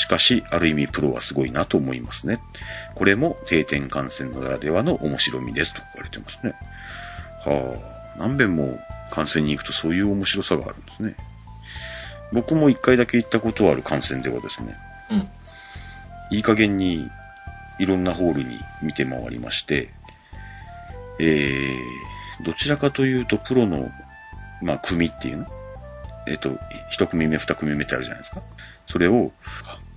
[0.01, 2.41] しかし、ある意味プロはすごいなと思いますね。
[2.95, 6.55] これも定点観戦ならではの面白みですと書かれてますね。
[7.45, 7.75] は
[8.17, 8.79] あ、何遍も
[9.11, 11.17] 観戦に行くとそういう面白さがあるんですね。
[12.33, 14.77] 僕も一回だけ行ったことある観戦ではですね、
[15.11, 16.37] うん。
[16.37, 17.09] いい加減に
[17.79, 19.91] いろんなホールに見て回りまして、
[21.19, 23.89] えー、どちらかというとプロの、
[24.63, 25.47] まあ、組っていうの？
[26.29, 26.51] えっ、と、
[26.91, 28.43] 一組目、二組目ってあるじゃないですか。
[28.87, 29.33] それを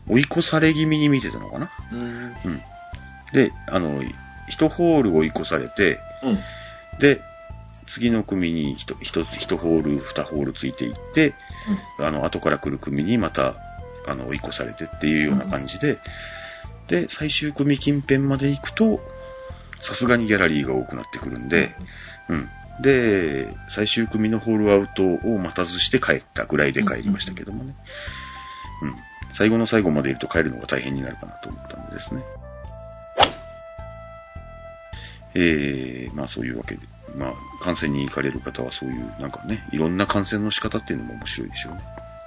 [0.07, 1.71] 追い越され気味に見てたのかな？
[1.91, 1.99] うん。
[1.99, 2.61] うん。
[3.33, 4.03] で、あの、
[4.49, 6.39] 一ホール追い越されて、うん。
[6.99, 7.21] で、
[7.87, 11.33] 次の組に一一一ホール、二ホールついていって、
[11.99, 13.55] あの、後から来る組にまた、
[14.07, 15.97] あの、追い越されてっていうような感じで、
[16.87, 18.99] で、最終組近辺まで行くと、
[19.81, 21.75] さすがにギャラリーが多くなってくるんで、
[22.29, 22.49] うん。
[22.81, 27.75] で、最終組のホールアウトを待たずして帰ったぐらいで帰りましたけどもね。
[28.83, 28.95] うん。
[29.33, 32.23] 最後の最後までいると帰るのが大変になるかなと思ったんでですね。
[35.33, 36.81] えー、まあそういうわけで、
[37.15, 41.81] まあ観戦に行かれる方はそういう、なんかね、いろんな観戦の仕方っていうのも面白いでしょうね。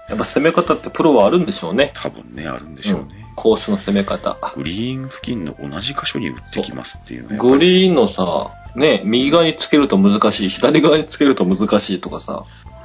[0.09, 1.93] やっぱ攻め方ってプロはあるんでしょうね。
[1.95, 3.17] 多分ね、あるんでしょうね。
[3.19, 4.39] うんコースの攻め方。
[4.55, 12.45] グリーン付近の同じ箇所に打ってきますっていうのはやっぱグリーンのさ、ね、右側につけると難しい、左側につけると難しいとかさ、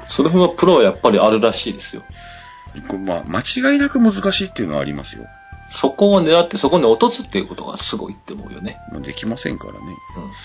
[0.10, 2.04] その辺はプロはやっぱりあるらしいですよ。
[2.88, 5.26] こうまあ、間違いなく難しいっていうのはありますよ。
[5.72, 8.78] そこを狙ってそこに落とすっていうことがすごいって思うよね。
[8.92, 9.80] まあ、できませんからね。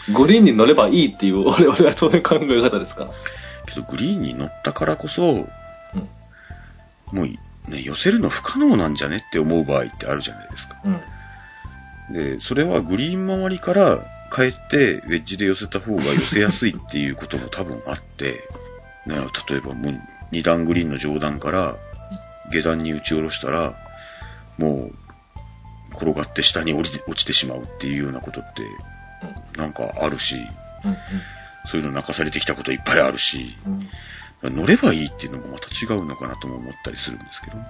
[0.09, 0.15] うん。
[0.15, 3.11] グリーンに乗ればいいっていう 我々はそういう考え方ですから。
[3.67, 5.49] けど、グリーンに乗ったからこそ、うん。
[7.13, 10.77] もう、ね、寄せるの不可能なんじゃねって思う場合ってあるじゃないですか。
[10.85, 11.01] うん。
[12.13, 14.01] で、それはグリーン周りから
[14.35, 18.43] 帰ってウェッジで寄せた方が寄せやすいっていうことも多分あって、
[19.07, 19.17] ね、
[19.49, 20.01] 例えばもう
[20.33, 21.77] 2段グリーンの上段から
[22.53, 23.75] 下段に打ち下ろしたら、
[24.59, 24.95] もう
[25.95, 28.63] 転がって下に降りて落ちてしまうっていうようなことって
[29.59, 30.35] なんかあるし、
[30.85, 30.97] うん。
[31.71, 33.89] そういうの泣かされてきたこといっぱいあるし、うん。
[34.43, 34.57] うん。
[34.57, 37.65] 乗ればいいっていうのもまた違うのかなとも思ったりするんですけどね。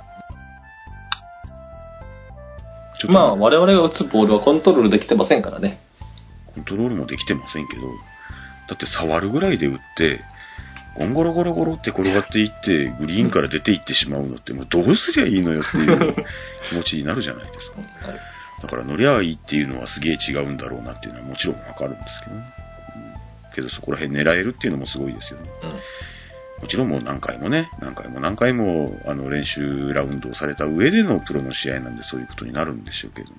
[3.00, 5.80] ちょっとまあ、我々が打つボールはコントロールできてませんからね。
[6.54, 7.82] コントロールもできてませんけど、
[8.68, 10.20] だって触るぐらいで打って、
[10.96, 16.14] ゴンゴロゴロゴロって転がっていって、グリーンから出ていってしまうのって、もうどうすりゃいいのよっていう
[16.70, 17.78] 気持ちになるじゃないですか。
[18.62, 22.42] だから乗りゃいいっていうのはすげえ違うんだろうなっていうのはもちろんわかるんですけどね。
[22.58, 22.64] うん
[23.54, 25.48] けどそこら辺狙えるっていうのもすごいですよね。
[25.62, 25.70] うん。
[26.62, 33.36] もちろんもう何回もね、何回も何回もあの練習ラウンドをされた上でのプロの試合なんでそういうことになるんでしょうけども、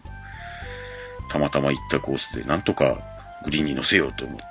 [1.32, 2.98] たまたま行ったコースでなんとか
[3.44, 4.46] グリーンに乗せようと思って、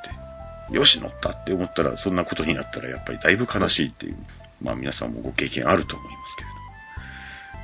[0.70, 4.16] よし乗ったって思ったらそんなことになったらやっぱりだいぶ悲しいっていう、
[4.62, 6.54] まあ皆さんもご経験あると思いますけれど。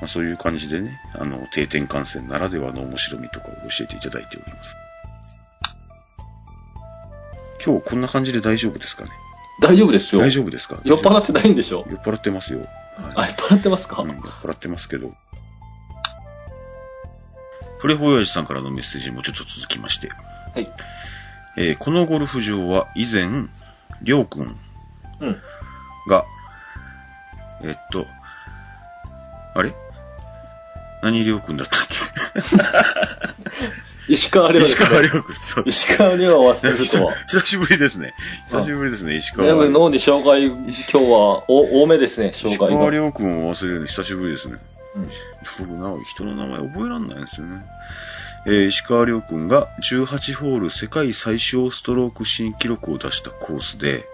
[0.00, 4.74] まあそういう感じでね、あの定点観戦ならではの面白みとかを教えていただいております。
[7.64, 9.10] 今日こんな感じで大丈夫ですかね？
[9.62, 10.20] 大丈夫ですよ。
[10.22, 10.80] 大丈夫ですか？
[10.84, 11.86] 酔っ払ってないんでしょ？
[11.90, 12.66] 酔っ払ってますよ。
[12.96, 15.12] あ、酔っ払ってますか、うん、酔っ払ってますけど。
[17.82, 20.08] プレフォーヤージさんからのメッセージもちょっと続きまして。
[20.08, 20.70] はい。
[21.56, 23.28] えーこのゴルフ場は以前、
[24.02, 24.56] りょうくん
[25.20, 25.36] うん。
[26.08, 26.24] が、
[27.62, 28.06] えっと、
[29.54, 29.74] あれ？
[31.02, 31.80] 何りょうくんだったっ
[34.08, 35.64] 石川け遼石川りょうくん、そう。
[35.66, 37.14] 石川遼を忘れるとは。
[37.30, 38.12] 久しぶりですね。
[38.48, 39.46] 久しぶりですね、石川。
[39.48, 42.90] でも脳に障害、今日はお多めですね、障石川害が。
[42.90, 44.58] りょうくんを忘れるの久しぶりですね。
[44.96, 45.10] うん
[45.58, 47.64] 僕な、人の名前覚えらんないんですよね。
[48.46, 54.05] えー石川遼君が18ホール世界最小ストローク新記録を出したコースで、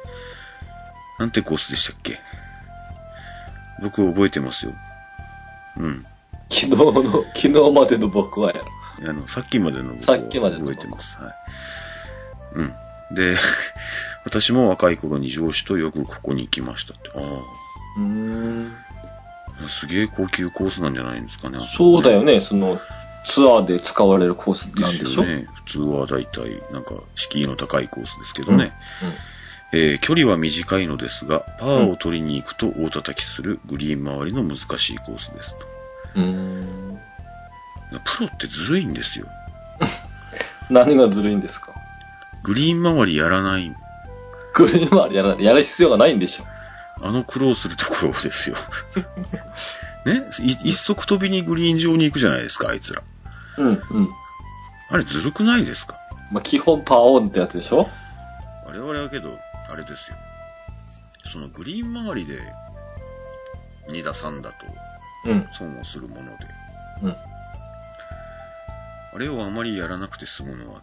[1.18, 2.18] なんてコースでしたっけ？
[3.82, 4.72] 僕覚えてますよ。
[5.78, 6.04] うん。
[6.50, 9.10] 昨日の、昨日までの僕はやろ。
[9.10, 11.18] あの、さっきまでの僕さっきまでの覚えてます。
[11.20, 11.34] はい。
[12.54, 13.14] うん。
[13.14, 13.36] で、
[14.24, 17.10] 私も若い頃に上司とよくここに行きましたって。
[17.14, 18.76] あうーん。
[19.64, 19.68] あ。
[19.68, 21.58] すげえ高級コースなんじゃないんですかね。
[21.76, 22.80] そうだよね、その、
[23.32, 25.46] ツアーで使われるコースなんでしょですよね。
[25.66, 28.72] 普通はだいたい、なんか、敷居の高いコースですけどね。
[29.72, 35.54] えー距離は短いのですが、パーを取りに行くと大叩きするグリーン周りの難しいコースです
[36.14, 36.24] うん。
[36.24, 36.30] うー
[36.92, 36.98] ん。
[37.90, 37.98] と。
[38.18, 39.26] プロってずるいんですよ。
[40.70, 41.72] 何がずるいんですか？
[42.44, 43.74] グリーン周りやらない、
[44.54, 46.44] グリーン周りやらやる必要がないんでしょ。
[47.04, 48.56] あの苦労するところですよ。
[50.06, 50.22] ね？
[50.62, 53.02] い一足飛びにグリーン上に行くじゃないですか、あいつら。
[53.58, 54.10] うん、うん。
[54.90, 55.96] あれずるくないですか？
[56.32, 57.86] まあ、基本パーオンってやつでしょ？
[58.66, 59.30] 我々はけど、
[59.70, 60.16] あれですよ。
[61.32, 62.40] そのグリーン周りで
[63.88, 64.54] 2打3打と
[65.24, 66.30] うん、損をするもので、
[67.02, 67.10] うん。
[69.14, 70.82] あれをあまりやらなくて済むのは、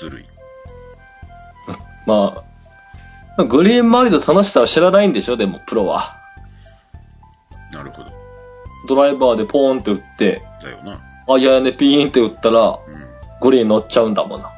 [0.00, 0.24] ずるい。
[2.06, 2.44] ま
[3.38, 5.36] あ、グリーン周りの楽しさは知らないんでしょ？
[5.36, 6.16] でも、プロは。
[8.86, 11.00] ドライバーでポーンって打って、だよな。
[11.28, 13.06] あ、いやね、ピーンって打ったら、うん。
[13.40, 14.50] グリーン乗っちゃうんだもんな。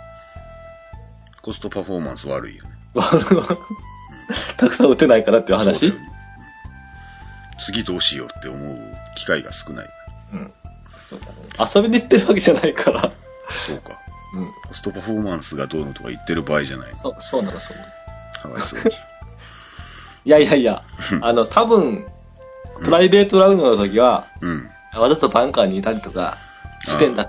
[1.43, 2.71] コストパフォーマンス悪いよね。
[4.59, 5.83] たくさん打てないからっていう話？
[5.83, 6.19] ねうん
[7.69, 8.79] 次どうしようって思う
[9.17, 9.89] 機会が少ない。
[10.33, 10.53] うん。
[11.09, 11.73] そうだね。
[11.75, 13.13] 遊びに行ってるわけじゃないから。
[13.67, 13.99] そうか。
[14.35, 14.53] うん。
[14.69, 16.95] コストパフォーマンスがどうのとか言ってる場合じゃない。
[17.03, 17.91] そう、そうなの、そうなの。
[18.43, 18.91] かわいそうに。
[20.25, 20.83] いやいやいや、
[21.23, 22.07] あの、多分、
[22.79, 24.71] プライベートラウンドの時は、うん。
[24.95, 26.39] わざとバンカーにいたりとか
[26.87, 27.29] してんだ。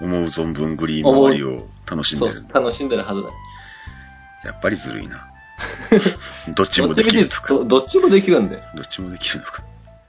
[0.00, 3.28] 思う存分グリーン周りを楽しんそうでる。、楽しんでるはずだ。
[4.44, 5.26] やっぱりずるいな。
[6.54, 7.54] どっちもできるとか。
[7.54, 8.62] どどっちもできるんで。
[8.74, 9.62] どっちもできるのか。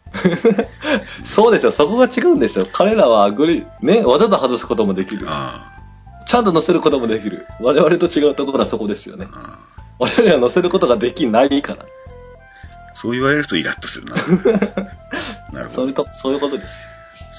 [1.36, 2.68] そうですよ、そこが違うんですよ。
[2.72, 5.26] 彼らはグリね、わざと外すこともできる。
[5.30, 5.74] あ
[6.28, 7.48] ちゃんと乗せることもできる。
[7.62, 9.28] 我々と違うところはそこですよね。
[10.00, 11.86] 我々は乗せることができないから。
[13.02, 14.16] そう言われるとイラッとするな。
[15.54, 15.94] なるほどそういう。
[15.94, 16.74] と、そういうことです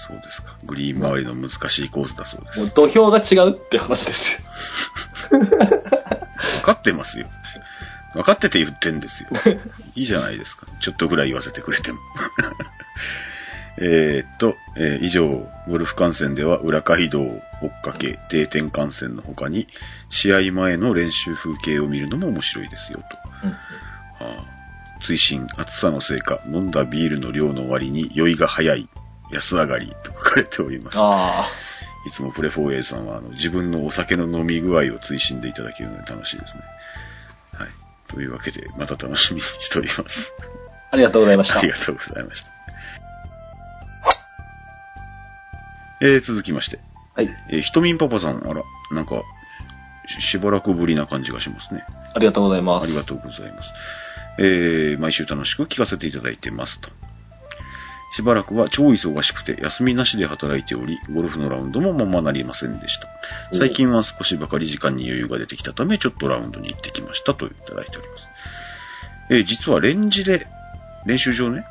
[0.08, 0.56] そうですか。
[0.64, 2.64] グリーン周りの難しいコースだそうですよ。。
[2.66, 4.32] もう土俵が違うって話です
[5.32, 5.40] よ。
[5.40, 7.26] 分かってますよ。
[8.14, 9.28] 分かってて言ってんですよ。
[9.94, 10.66] いいじゃないですか。
[10.80, 11.98] ちょっとぐらい言わせてくれても。
[13.80, 19.68] えーっと、えー以上、ゴルフ観戦では裏街道を追っかけ、定点観戦の他に、
[20.10, 23.04] 試合前の練習風景を見るのも面白いですよ、と。
[24.24, 24.57] ああ
[25.00, 28.88] 追伸、暑さのせいか、飲んだビールの量の割に酔いが早い、
[29.32, 30.98] 安上がりと書かれております。
[30.98, 31.48] あ
[32.06, 36.62] いつもプレフォーエイさんはあの自分のお酒の飲み具合を追伸でいただけるので楽しいですね。
[37.52, 37.68] はい。
[38.08, 40.32] というわけで、また楽しみにしております。
[40.90, 40.94] あ。
[40.94, 41.68] ありがとうございましたあり。
[41.68, 42.50] がとうございました。
[46.00, 46.78] えー、続きまして、
[47.14, 47.30] はい。
[47.50, 49.22] えーひとみんパパさん、あら、なんか、
[50.20, 51.84] ししばらくぶりな感じがしますね。
[52.14, 52.84] ありがとうございます。
[52.84, 53.72] ありがとうございます。
[54.38, 56.90] えー、毎週楽しく聞かせていただいてますと。
[58.10, 63.56] しばらくは超忙しくて休みなしで働いており、ゴルフのラウンドもままなりませんでした。
[63.58, 68.28] 最近は少しばかり時間に余裕が出てきたため、ちょっとラウンドに行ってきましたといただいております。
[69.30, 70.46] えー実はレンジで、
[71.04, 71.64] 練習場ね、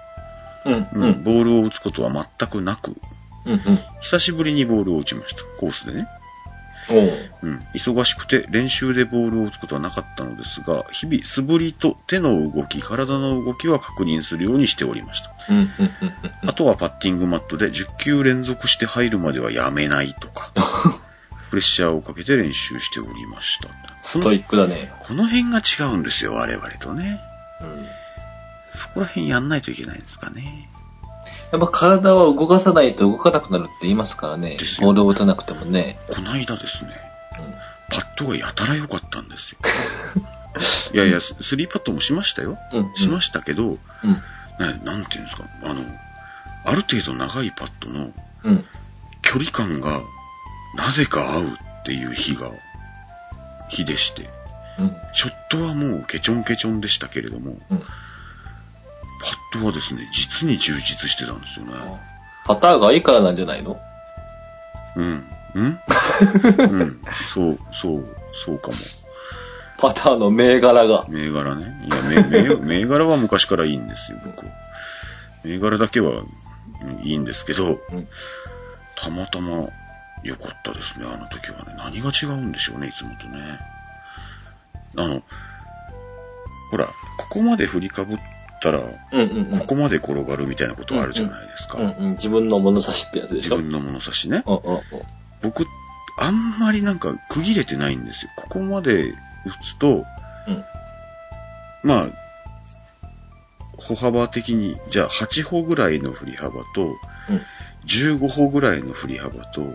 [0.66, 2.96] うん、ううんん、ボールを打つことは全くなく、
[3.46, 3.80] うん、うん。
[4.02, 5.42] 久しぶりにボールを打ちました。
[5.60, 6.08] コースでね。
[6.90, 7.60] おううん。
[7.76, 15.32] 忙しくて練習でボールを打つことはなかったのですが、日々素振りと手の動き、体の動きは確認するようにしておりました。
[16.48, 20.52] あとはパッティングマットで10球連続して入るまではやめないとか、
[21.50, 23.70] プレッシャーをかけて練習しておりました。
[24.04, 24.94] ストイックだね。
[25.00, 27.20] この辺が違うんですよ、我々とね。
[27.62, 27.88] うん。
[28.78, 30.70] そこら辺やんないといけないんですかね。
[31.52, 35.98] やっぱ体は動かさないと動かなくなるって言いますからねボールを打たなくてもね。
[36.14, 36.92] こないだですね、
[37.40, 39.60] うんパットがやたら良かったんですよ。
[40.94, 42.58] いやいや、ススリーパットもしましたよ。
[42.74, 44.84] うんしましたけど、ね、うん。
[44.84, 45.82] なんていうんですか、あの、
[46.66, 48.12] ある程度長いパットの
[48.44, 48.66] うん。
[49.22, 50.02] 距離感が
[50.76, 52.52] なぜか合うっていう日が、
[53.70, 54.30] 日でして、
[54.80, 54.96] うん。
[55.14, 57.84] ショットはもうケチョンケチョンでしたけれども、うん。
[59.20, 61.74] パットはですね、実に充実してたんですよね。
[62.46, 63.78] パターがいいからなんじゃないの？
[64.96, 65.24] うん。
[65.56, 65.80] うん？
[66.60, 67.02] うん。
[67.34, 68.74] そう、そう、そうかも。
[69.80, 71.06] パターの銘柄が。
[71.10, 71.86] 銘柄ね。
[71.86, 71.90] い
[72.34, 74.46] や、銘柄は昔からいいんですよ、僕。
[75.44, 78.08] 銘柄だけはうんいいんですけど、うん。
[78.96, 79.68] たまたま
[80.24, 81.76] 良かったですね、あの時はね。
[81.78, 83.60] 何が違うんでしょうね、いつもとね。
[84.98, 85.22] あの、
[86.72, 86.86] ほら、
[87.18, 88.18] ここまで振りかぶっ
[88.62, 89.60] たら、うんうんうん。
[89.60, 91.78] ここまで転がるみたいなことあるじゃないですか。
[91.78, 92.12] うんうん。
[92.14, 93.58] 自分の物差しってやつでしょ？
[93.58, 94.44] 自分の物差しね。
[94.46, 94.82] うんうんうん。
[95.42, 95.66] 僕、
[96.20, 98.32] あんまりなんか区切れてないんですよ。
[98.38, 99.14] ここまで打
[99.64, 100.04] つと、
[100.48, 100.64] うん。
[101.84, 102.08] まあ、
[103.78, 106.96] 歩幅的に、じゃあ8歩ぐらいの振り幅と、
[107.30, 107.42] うん。
[107.88, 109.66] 15歩ぐらいの振り幅と、う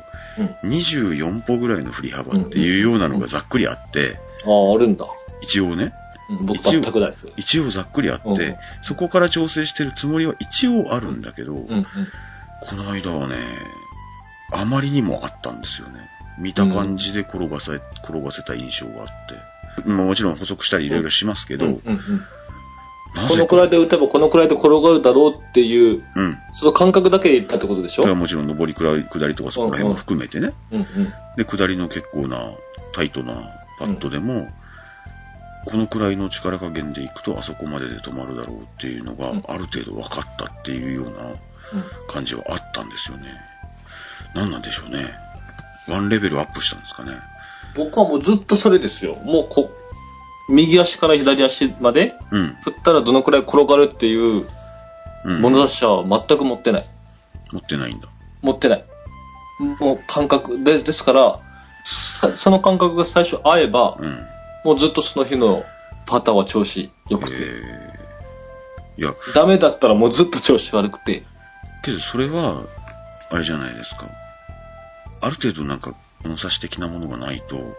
[0.66, 0.70] ん。
[0.70, 5.06] 24歩ぐらいの振り幅っていうようなのがざっくりあって、ああ、あるんだ。
[5.42, 5.94] 一応ね、
[6.40, 7.28] うん、僕全くないです。
[7.36, 11.86] 一応ざっくりあって、うんそこから調整してるつもりは一応あるんだけど、うんうん。
[12.68, 13.36] この間はね、
[14.52, 16.08] あまりにもあったんですよね。
[16.38, 17.72] 見た感じで転がせ、
[18.04, 19.88] 転がせた印象があって。
[19.88, 21.98] まあもちろん補足したりいろいろしますけど、うんうんうん。
[23.28, 26.38] このくらいで打てばこのくらいで転がるだろうっていう、うん。
[26.54, 28.02] その感覚だけで言ったってことでしょ？
[28.02, 30.52] それはもちろん上り下り下りとかそこら辺も含めてね。
[30.70, 30.86] うんうん。
[31.36, 32.52] で、下りの結構な
[32.94, 33.34] タイトな
[33.78, 34.48] パットでも、
[35.64, 41.36] このくらいの力加減でいくとあそこまでで止まるだろうっていうのがうんある程度分かったっていうようなうん
[42.08, 43.24] 感じはあったんですよね。
[44.34, 45.10] 何なんでしょうね。
[45.88, 47.12] ワンレベルアップしたんですかね。
[47.76, 49.16] 僕はもうずっとそれですよ。
[49.16, 49.70] もうこ、
[50.48, 52.56] 右足から左足までうん。
[52.62, 54.46] 振ったらどのくらい転がるっていう
[55.24, 55.40] うん。
[55.40, 56.86] 物差しは全く持ってない。
[57.52, 58.08] 持ってないんだ。
[58.42, 58.84] 持ってない。
[59.78, 61.40] もう感覚で、ですから、
[62.20, 64.26] さその感覚が最初合えば、うん。
[64.64, 65.64] もうずっとその日の
[66.06, 68.12] パターは調子良くて、えー
[68.98, 71.24] いや、ダメだったらもうずっと調子悪くて、
[71.84, 72.64] けどそれは、
[73.30, 74.06] あれじゃないですか。
[75.20, 77.74] ある程度なんか、物差し的なものがないと、うん、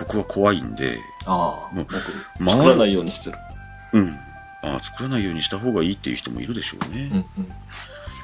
[0.00, 3.38] 僕は怖いんで、ああ、もう作らないようにしてる。
[3.92, 4.18] うん。
[4.62, 7.10] ああ、作らないようにした方がいいっていう人もいるでしょうね。
[7.12, 7.26] うんうん、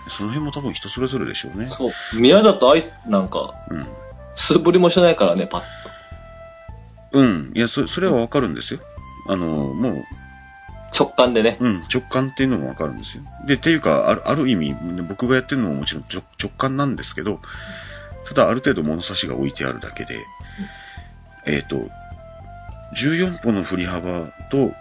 [0.09, 1.69] その辺も多分人それぞれでしょうね。
[1.69, 1.93] そう。
[2.21, 3.87] 宮だとアイスなんか、うん。
[4.35, 5.63] 素振りもしないからね、パッ
[7.17, 7.53] うん。
[7.55, 8.81] いや、そそれはわかるんですよ。
[9.29, 10.05] あの、もう、
[10.95, 11.05] と。
[11.05, 11.57] 直感でね。
[11.61, 13.23] うん、直感っていうのもわかるんですよ。
[13.47, 14.75] で、っていうか、あるある意味、
[15.09, 17.41] 僕がやってるのももちろん直直感なんですけど、
[18.29, 20.25] ただある程度物差しが置いてあるだけで、
[21.47, 21.77] えっ、と、
[23.01, 24.73] 14歩の振り幅と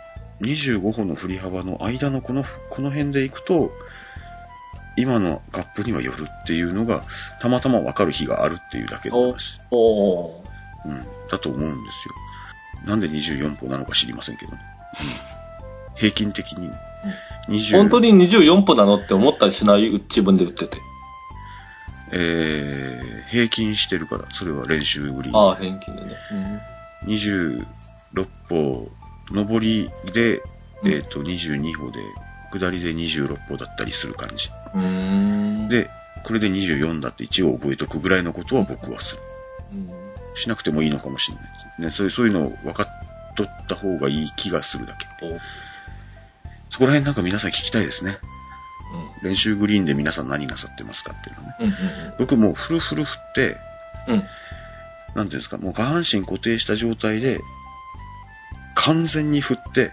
[0.41, 3.71] 25歩の振り幅の間のこの、この辺で行くと、
[4.97, 7.03] 今のカップにはよるっていうのが、
[7.41, 9.59] たまたまわかる日があるっていうだけの話。
[9.71, 10.54] おー
[10.85, 12.87] うん、だと思うんですよ。
[12.87, 14.59] なんで24歩なのか知りませんけどね。
[15.93, 16.69] うん、平均的に、
[17.49, 19.91] 20本当に24歩なのって思ったりしない？
[20.09, 20.77] 自分で打ってて。
[22.11, 25.31] えー、平均してるから、それは練習ぶり。
[25.33, 26.15] ああ、平均でね。
[27.05, 27.65] 26
[28.49, 28.91] 歩、
[29.31, 31.99] 上りで、うんえっ、と、22歩で、
[32.51, 34.49] 下りで26歩だったりする感じ。
[34.75, 34.81] うん。
[34.81, 34.89] うー
[35.65, 35.69] ん。
[35.69, 35.89] で、
[36.25, 39.21] これで24だって一応覚えとくぐらいのことは僕はする。
[39.73, 39.89] うん、
[40.35, 41.91] しなくてもいいのかもしれないですね。
[41.91, 45.07] そういうそういうのを分かっとった方がいい気がするだけ。
[46.69, 48.19] そこら辺なんか皆さん聞きたいですね。
[49.23, 51.55] 練習グリーンで皆さん何なさってますかっていうのね。
[51.59, 51.67] うん。
[51.67, 52.13] うん。
[52.19, 53.57] 僕もうフルフル振って、
[54.07, 54.23] うん。
[55.15, 57.39] なんていうんですか、もう下半身固定した状態で、
[58.75, 59.91] 完全に振って、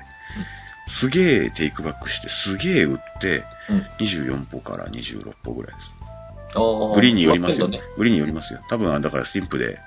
[0.89, 3.87] すげえテイクバックして、すげえ打って、うん。
[4.05, 6.02] 24歩から26歩ぐらいです。
[6.55, 6.95] ああ。
[6.95, 7.85] グリーンによりますよねね。。
[7.97, 8.61] グリーンによりますよ。
[8.69, 9.79] 多分、だからスティンプで、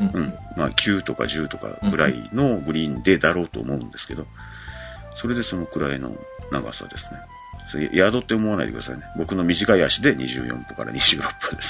[0.00, 0.22] うんうん。
[0.24, 4.26] うん、まあ9とか10とかぐらいのグリーンでだろうと思うんですけど、
[5.14, 6.16] それでそのくらいの
[6.50, 7.20] 長さですね。
[7.70, 9.02] それヤードって思わないでくださいね。
[9.16, 11.68] 僕の短い足で24歩から26歩です。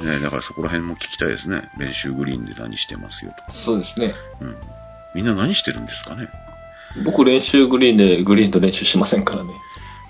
[0.04, 1.68] ねだからそこら辺も聞きたいですね。
[1.78, 3.52] 練習グリーンで何してますよとか。
[3.52, 4.14] そうですね。
[4.40, 4.56] うん。
[5.14, 6.28] みんな何してるんですかね？
[7.04, 9.52] 僕練習グリーンでグリーンと練習しませんからね。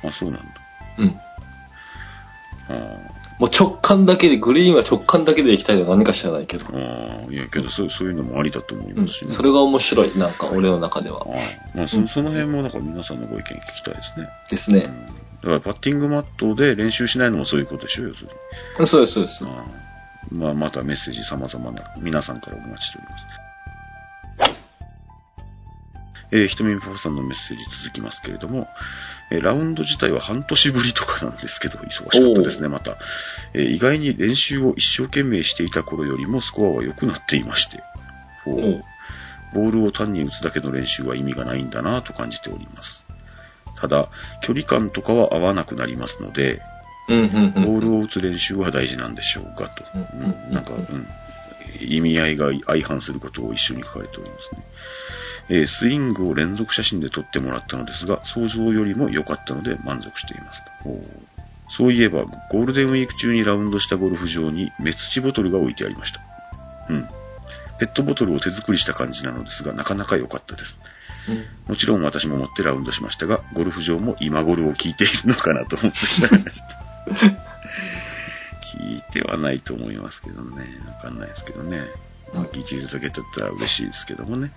[0.03, 0.47] あ、そうなんだ。
[0.99, 1.21] うん。
[2.71, 3.11] あ
[3.41, 6.67] もう直感だけで、グリーンは直感だけで行きたいのは何か知らないけど。
[6.67, 9.33] ーあー、いやけどそうそういうのもありだと思いうんますしね。
[9.33, 11.23] それが面白い、なんか俺の中では。
[11.23, 14.29] あーまあそ、うんその辺もだから皆さんのご意見聞きたいですね。
[14.51, 14.81] ですね。
[14.87, 18.29] うんだからパッティングマットで練習しないのもそういうことでしょ、要する
[18.79, 18.87] に。
[18.87, 19.43] そうです、そうです。
[19.43, 23.50] あーまあ、またメッセージ様々な皆さんからお待ちしております。
[26.33, 28.69] えー、ひとみパパさんのメッセージ続きますけれども、
[29.31, 32.99] えーラウンド自体は半年ぶりとかなんですけど、忙しかったですね、また。
[33.55, 37.83] えー意外に練習を一生懸命していた頃よりもスコアは良くなっていまして、
[39.53, 43.03] ボールを単に打つだけの練習は意味がないんだなと感じております。
[43.81, 44.09] ただ、
[44.43, 46.61] 距離感とかは合わなくなりますので。
[47.55, 49.85] ボールを打つ練習は大事なんでしょうかと。
[49.95, 51.07] うんうんなんか、うん。
[51.81, 54.65] 意味合いが相反することを一緒に書かれておりますね。
[55.51, 60.63] えースイングを連続写真で撮ってもらったのですが、想像よりも良かったので満足しています
[61.77, 66.21] そういえば、ゴールデンウィーク中にラウンドしたゴルフ場にメツチボトルが置いてありました。
[66.89, 67.09] うん。
[67.79, 70.79] ペットボトルを手作りした感じなのですが、なかなか良かったです。
[71.29, 76.81] うんもちろん私も持ってラウンドしましたが、ゴルフ場も今頃を聞いているのかなと思ってしまいました。
[78.77, 80.79] 聞いてはないと思いますけどね。
[80.87, 81.87] わかんないですけどね。
[82.35, 84.53] まあ、聞いていただけたら嬉しいですけどもね。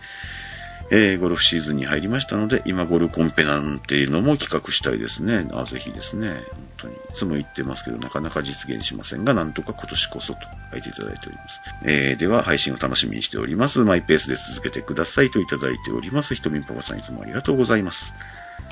[0.91, 5.47] えー、ゴルフシーズンに入りましたので、今ゴルコンペなんていうのも企画したいですね。
[5.53, 6.27] あ、ぜひですね。
[6.27, 6.43] 本
[6.77, 6.95] 当に。
[6.95, 10.39] いつも言ってますけど、なかなか実現しませんが、なんとか今年こそと
[10.71, 11.59] 書いていただいております。
[11.85, 13.79] えー、では、配信を楽しみにしております。
[13.79, 16.35] マイペースで続けてくださいといただいております。
[16.35, 18.13] ひとみんパパさんいつもありがとうございます。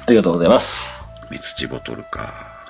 [0.05, 0.67] ありがとうございます。
[1.31, 2.60] メツチボトルか。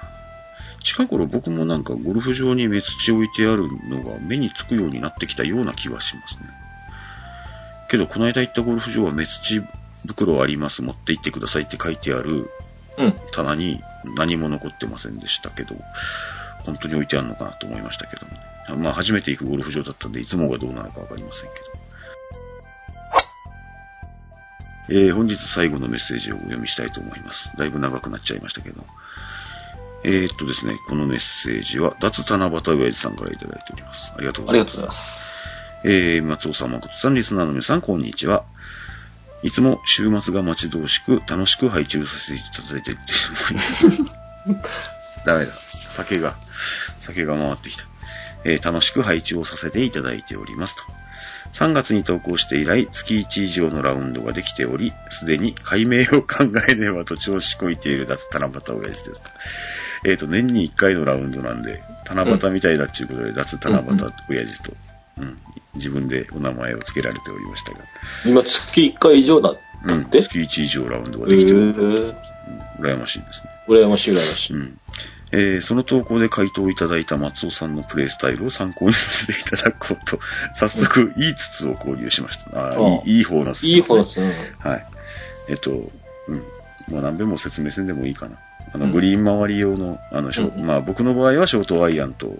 [0.84, 6.50] 近頃僕もなんかゴルフ場にメツチ置いてあるのが目につくようになってきたような気はしますね。
[7.90, 9.62] けど、この間行ったゴルフ場はメツチ
[10.08, 12.50] 袋あります、持って行ってくださいって書いてある
[12.98, 13.14] うん。
[13.34, 13.80] 棚に
[14.16, 15.76] 何も残ってませんでしたけど、
[16.66, 21.72] 本当に置いてあるのかなと思いましたけども、まあ初めて行くゴルフ場だったんで、いつもがどうなのかわかりませんけど。
[24.90, 27.52] えー本日最後のメッセージをお読みしたいと思います。
[27.58, 28.84] だいぶ長くなっちゃいましたけど。
[30.04, 34.12] えー、っとですね、このメッセージは、脱七夕親父さんからいただいております。
[34.16, 34.78] ありがとうごありざいます。
[34.78, 35.32] がとうございます。
[35.84, 38.46] えー、松尾さん、誠さん、リスナーの皆さん、こんにちは。
[39.44, 42.96] いつも週末が待ち遠しく、楽しく配置をさせていただいて、
[45.26, 45.54] ダメだ。
[45.96, 46.36] 酒が、
[47.06, 47.84] 酒が回ってきた。
[48.44, 50.82] えー楽しく配置をさせていただいておりますと。
[51.54, 59.30] 3月に投稿して以来、月1以上のラウンドができており、すでに解明を考えねばと調子こいている脱七夕親父ですと。
[60.06, 64.74] えっ、と、年に1回のラウンドなんで、七夕みたいだっていうことで、脱七夕親父と、
[65.18, 65.38] うん、
[65.76, 67.80] 自分でお名前を付けられておりましたが、
[68.26, 72.16] 今月1回以上だっうん、たって、月1以上ラウンドがえできており、ー、うん
[72.80, 73.50] 羨ましいですね。
[73.68, 74.54] 羨ましい羨ましい。
[74.54, 74.78] うん。
[75.34, 80.20] えーその投稿で回答いただいた松尾さんのプレイスタイルを参考にさせていただこうと、
[80.60, 82.60] 早速、いい筒を購入しました。
[82.60, 84.54] ああーいい、いい方の筒、いい方ですね。
[84.60, 84.86] はい。
[85.50, 86.44] えっと、うん。
[86.90, 88.38] まあ何べも説明せんでもいいかな。
[88.74, 88.92] あの、うん。
[88.92, 90.66] グリーン周り用の、あの、うんうん。
[90.66, 92.38] まあ僕の場合はショートアイアンと、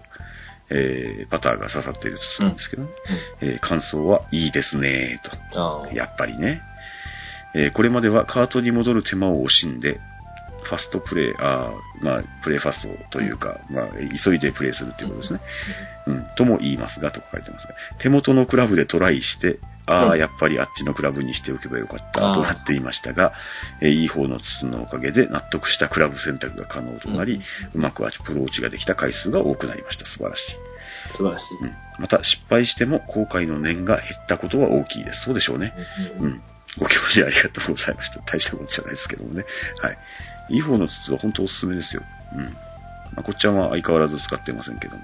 [0.70, 2.84] えー、パターが刺さっている筒なんですけど、
[3.42, 5.22] えー感想はいいですね
[5.52, 5.94] と。
[5.94, 6.62] やっぱりね。
[7.54, 10.00] えーこれまではカートに戻る手間を惜しんで、
[10.64, 13.90] ファストプレイ、あーまあ、プレイファストというか、まあ、
[14.24, 15.40] 急いでプレイするっていうことですね。
[16.08, 23.34] うん、とも言いますが、と書いてますが、手元のクラブでトライして、ああ、うんやっぱりあっちのクラブにしておけばよかったとなっていましたが、
[23.82, 27.42] えーいい方の筒のおかげで納得したクラブ選択が可能となり、
[27.74, 30.06] うまくアプローチができた回数が多くなりました。
[30.06, 30.44] 素晴らしい。
[31.18, 31.46] 素晴らしい。
[31.62, 35.24] うん、また、失敗しても後悔の念が減ったことは大きいです。
[35.24, 35.74] そうでしょうね。
[36.20, 36.42] うんうん。
[36.78, 38.22] ご教示ありがとうございました。
[38.22, 39.46] 大したことじゃないですけどもね。
[39.82, 39.98] はい。
[40.50, 42.04] いい方の筒は本当おすすめですよ。
[42.34, 42.44] うん。
[42.44, 42.52] ま
[43.18, 45.04] あ、こっちゃんは相変わらず使ってませんけども。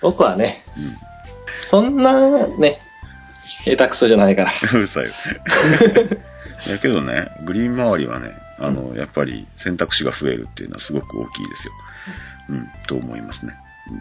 [0.00, 0.96] 僕はね、うん。
[1.70, 2.80] そんな、ね、
[3.64, 4.52] 下手くそじゃないから。
[4.72, 5.10] うるさいよ。
[6.66, 11.72] いやけどね、グリーン周りはね、あの、やっぱり選択肢が増えるっていうのはすごく大きいですよ。
[12.50, 13.54] うん、と思いますね。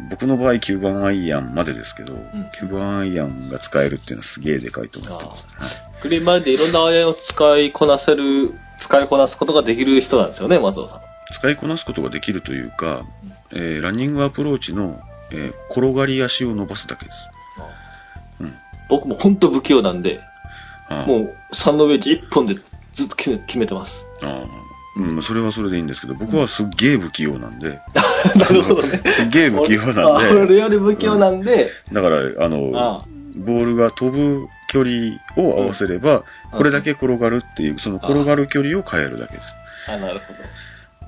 [0.10, 2.14] 僕の場合9番アイアンまでですけど、
[2.62, 5.48] 9番アイアンが使えるっていうのはすげえでかいと思ってます。
[5.58, 11.02] はいグリーンでいろんな IA を使いこなせる、使いこなすことができる人なんですよね、松尾さん。
[11.40, 13.04] 使いこなすことができるというか、
[13.52, 15.00] えーランニングアプローチの、
[15.32, 17.18] えー転がり足を伸ばすだけです。
[18.40, 18.54] うん。
[18.90, 20.22] 僕も本当不器用なんで、
[20.90, 22.56] もう3のウェッジ1本で
[22.94, 23.94] ずっと決め決めてます。
[24.24, 24.69] ああ
[25.00, 27.80] うん、それはそれでいいんですけど、僕はすっげえ不器用なんで、
[28.36, 29.02] なるほどね。
[29.06, 39.46] すっげえ不器用あなん俺で、より不器用なんで、だから、あの、あボールが飛ぶ距離を合わせれば、うんこれだけ転がるっていう、その転がる距離を変えるだけです。
[39.88, 40.40] あ、なるほど。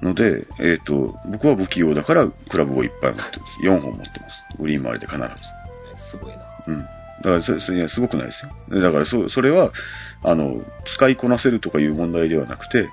[0.02, 3.60] ので、えっ、と、僕は不器用だから、クラブをいっぱい持ってます。
[3.64, 4.44] 4本持ってます。
[4.60, 5.28] グリーン周りで必ず。
[6.12, 6.42] すごいな。
[6.68, 6.80] うん。
[6.82, 8.82] だからそ、そいやすごくないですよ。
[8.82, 9.72] だから、そ、それは、
[10.24, 12.88] あの、使いこなせるとかいう問題ではなくて、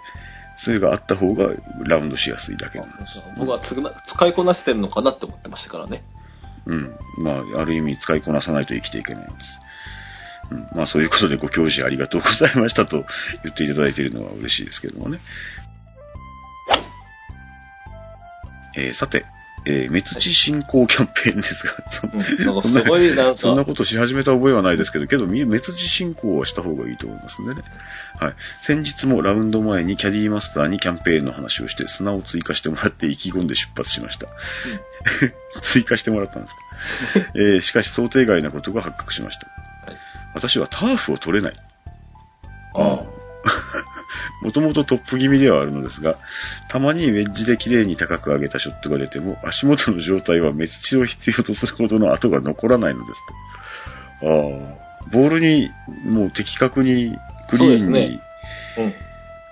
[0.64, 1.50] それがあった方が
[1.84, 3.20] ラウンドしやすいだけなんです。
[3.38, 6.02] 僕はつぐな使いこなしてるのかなって思ってましたからね。
[6.66, 6.96] うん。
[7.18, 9.60] まあ、ある意味使いこなさないと生きていけないんです。
[10.50, 10.68] うん。
[10.76, 13.04] まあ、そういうことでご教示ありがとうございましたと
[13.44, 15.20] 言っていただいているのは嬉しいですけどもね。
[18.76, 19.24] えーさて、
[19.70, 27.62] えー滅地振興キャンペーンですが、そうんなんかすごいなんかそんなことし始めた覚えはないですけど、けど、み滅地振興はした方がいいと思いますんでね。
[28.18, 28.34] はい。
[28.62, 34.26] 先日もラウンド前にキャディーマスターにキャンペーンの話をして、砂を追加してもらって意気込んで出発しました。
[35.62, 37.30] 追加してもらったんですか？
[37.36, 39.46] えーしかし想定外なことが発覚しました。
[39.90, 40.00] はい。
[40.34, 41.54] 私はターフを取れない。
[42.74, 43.00] あ
[44.42, 46.18] もともとトップ気味ではあるのですが、
[46.68, 53.20] たまにウェッジで綺麗に高く上げたショットが出ても、足元の状態は滅地を必要とするほどの跡が残らないのです
[54.20, 54.28] と。
[54.28, 55.70] ああ、ボールに
[56.04, 57.16] もう的確に
[57.50, 58.20] クリーンに、ね
[58.78, 58.94] うん。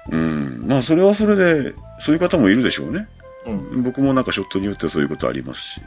[0.09, 3.09] うん、まあそれはそれで、そういう方もいるでしょうね。
[3.47, 3.83] うん。
[3.83, 5.81] 僕もなんかショットによってはそういうことありますし。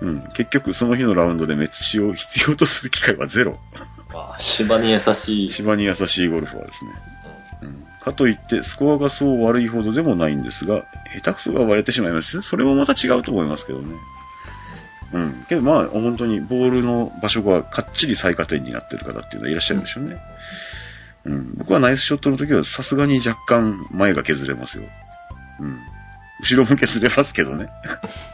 [0.00, 3.58] うん、結局その日のラウンドで滅地を必要とする機会はゼロ。
[4.14, 5.52] まあ、芝に優しい。
[5.52, 6.90] 芝に優しいゴルファーですね。
[7.62, 10.84] うんかといって、スコアがそう悪いほどでもないんですが、
[11.14, 12.42] 下手くそが割れてしまいます。
[12.42, 13.94] それもまた違うと思いますけどね。
[15.14, 15.46] うん。
[15.48, 20.18] けどまあ、本当にボールの場所がかっちり最下点になってる方っていうのはいらっしゃるでしょうね。
[21.24, 21.54] うん。
[21.56, 24.84] 僕はナイスショットの時はさすがに若干前が削れますよ。
[25.60, 25.78] うん。
[26.42, 27.68] 後ろも削れますけどね。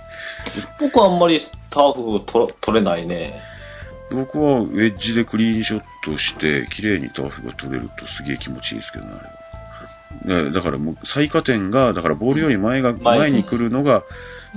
[0.81, 3.41] 僕はあんまりターフ取れないね。
[4.11, 9.23] 僕はウェッジでクリーンショットして、綺麗にターフが取れるとすげえ気持ちいいですけどね、あ
[10.29, 10.45] れは。
[10.45, 14.05] ねだからもう最下点が、だからボールより前が、前前に来るのがうん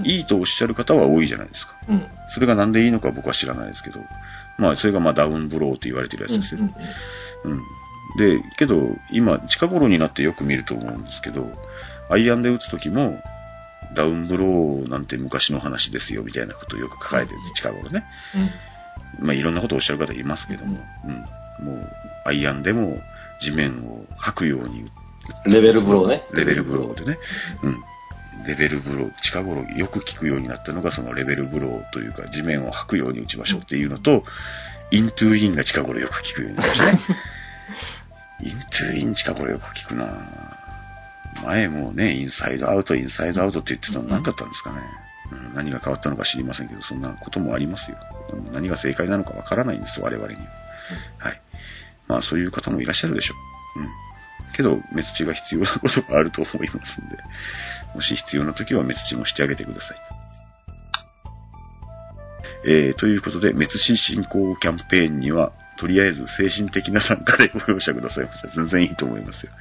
[0.03, 1.75] いいとおっしゃる方は多いじゃないですか。
[1.87, 2.05] うん。
[2.33, 3.99] それがなんでいいのか僕は知らないですけど。
[4.57, 6.73] まあ、それがまあダウンブローと言われてるやつですよね。
[7.43, 7.61] うん。
[8.17, 11.47] で、けど、今、近頃になってよく見ると思うんですけど、
[12.09, 13.21] アイアンで打つときも、
[13.95, 18.03] ダウンブローなんて昔の話ですよ、みたいなことをよく書かれてるんです、近頃ね。
[18.35, 18.49] うん。
[19.19, 21.07] まあ、いろんなことをおっしゃる方いますけども、う
[21.63, 21.65] ん。
[21.65, 21.89] もう、
[22.25, 22.99] アイアンでも
[23.41, 24.89] 地面を吐くように
[25.45, 26.23] レベルブローね。
[26.33, 27.17] レベルブローでね。
[27.63, 27.83] うん。
[28.45, 34.23] レベルブロー、近頃よく聞くようになったのが、そのレベルブローというか、地面を掃くように打ちましょうっていうのと、
[34.91, 36.99] in to in が近頃よく聞くようになりましたね。
[38.43, 40.07] in to in 近頃よく聞くな
[41.43, 44.77] 前もね、インサイドアウト、インサイドアウトって言ってたの何だったんですかね。
[45.31, 47.97] うん、何が変わったのか知りませんけど、そんなこともありますよ。
[48.33, 50.41] うん何が正解なのかわからないんです、我々には。
[51.19, 51.41] はい。
[52.07, 53.35] まあ、そういう方もいらっしゃるでしょ
[53.77, 53.79] う。
[53.81, 53.89] うん。
[54.53, 57.17] けど、滅地が必要なことがあると思いますんで、
[57.95, 59.97] もし必要な時は滅地もしてあげてください。
[62.65, 68.47] えー、ということで、滅死振興キャンペーンには、とりあえず精神的な参加でご容赦くださいませ。
[68.55, 69.51] 全然いいと思いますよ。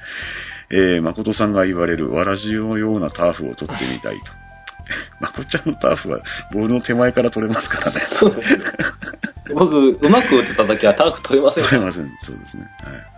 [0.69, 4.42] えー、誠さんが言われる、わらじのようなターフを取ってみたいと。
[5.19, 6.19] まこちゃんのターフは、
[6.51, 8.01] ボールの手前から取れますからね。
[8.19, 8.63] そうですね。
[9.53, 12.09] 僕、うまく打てた時はターフ取れません取れません。
[12.23, 12.67] そうですね。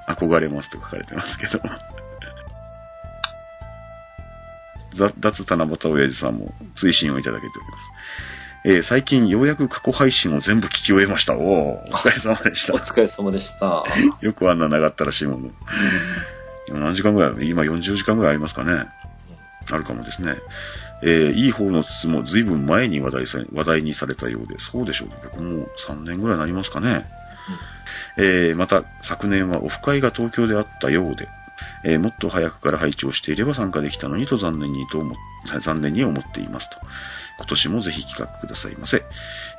[0.07, 0.16] はい。
[0.16, 1.59] 憧れますと書かれてますけど。
[4.95, 7.89] ざ脱七夕親父さんも追伸をいただけております。
[8.68, 11.38] えー最近ようやく過去配信を全部聞き終えました。
[11.38, 12.86] おーお疲れ様でしおた。
[12.86, 13.84] 疲れ様でした。
[14.22, 15.51] よくあんな長ったらしいもの。
[16.68, 18.88] 今何時間ぐらい今40時間ぐらいありますかね。
[19.72, 20.36] あるかもですね。
[21.04, 25.16] えーいい方の筒も随分前に話題さ話題にされたようで、そうでしょうね。
[25.24, 27.06] 僕も3年ぐらいになりますかね。
[28.18, 31.28] えーまた、昨年はオフ会が東京であったようで、
[31.84, 35.16] えーもっと早くから配置をしていれば参加できたのにと残念にと思
[35.64, 36.78] 残念に思っていますと。
[37.38, 39.03] 今年もぜひ企画くださいませ。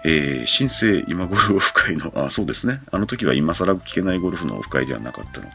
[0.04, 2.80] えー新生今頃オフ会の、あ、そうですね。
[2.90, 5.50] あの時は今更聞けないゴルフのオフ会ではなかったので、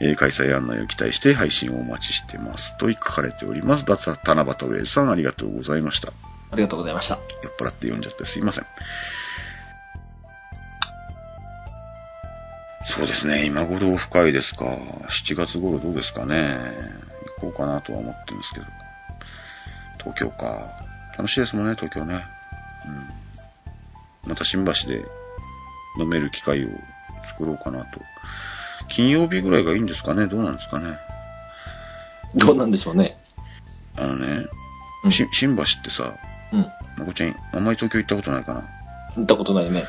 [0.00, 2.76] えー開催案内を期待して配信をお待ちしてます。
[2.78, 3.84] と書かれております。
[3.84, 6.12] 脱七夕ウェイさんありがとうございました。
[6.50, 7.18] ありがとうございました。
[7.42, 8.66] 酔っ払って読んじゃってすいません。
[12.84, 14.64] そうですね、今頃オフ会ですか。
[14.66, 16.58] 7月頃どうですかね。
[17.38, 18.66] 行こうかなとは思ってるんですけど。
[19.98, 20.91] 東京か。
[21.22, 22.24] 楽しいですもんね、東京ね。
[24.24, 24.30] うん。
[24.30, 25.04] また新橋で
[26.00, 26.68] 飲める機会を
[27.38, 28.00] 作ろうかなと。
[28.88, 30.26] 金曜日ぐらいがいいんですかね？
[30.26, 30.98] どうなんですかね？
[32.34, 33.16] どうなんでしょうね。
[33.96, 34.46] あのね、
[35.04, 36.16] うんし新橋ってさ、
[36.52, 36.66] うん。
[36.98, 38.64] まこちゃん、あんまり東京行ったことないかな？
[39.16, 39.84] 行ったことないね。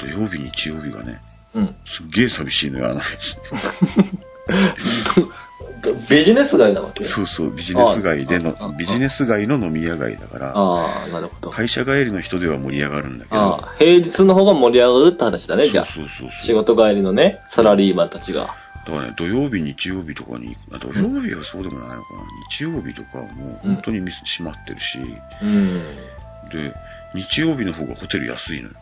[0.00, 1.20] 土曜日、日曜日がね、
[1.54, 1.66] うん。
[1.86, 3.02] すっげえ寂しいのよ、あの
[6.08, 7.04] ビジネス街なわけ？
[7.04, 11.50] そうそう、ビジネス街での、ビジネス街の飲み屋街だから、ああ、なるほど。
[11.50, 15.86] 会社帰りの人では盛り上がるんだけど、平日の方が盛り上がるって話だね、じゃあ。
[15.86, 18.54] そうそうそう仕事帰りのね、サラリーマンたちが。
[18.86, 24.98] だからね、土曜日、日曜日とかに、あ土曜日はそうでもないのかな、日曜日とかはもう本当に店閉まってるし、
[25.42, 25.96] うん。
[26.50, 26.72] で、
[27.14, 28.74] 日曜日の方がホテル安いのよ。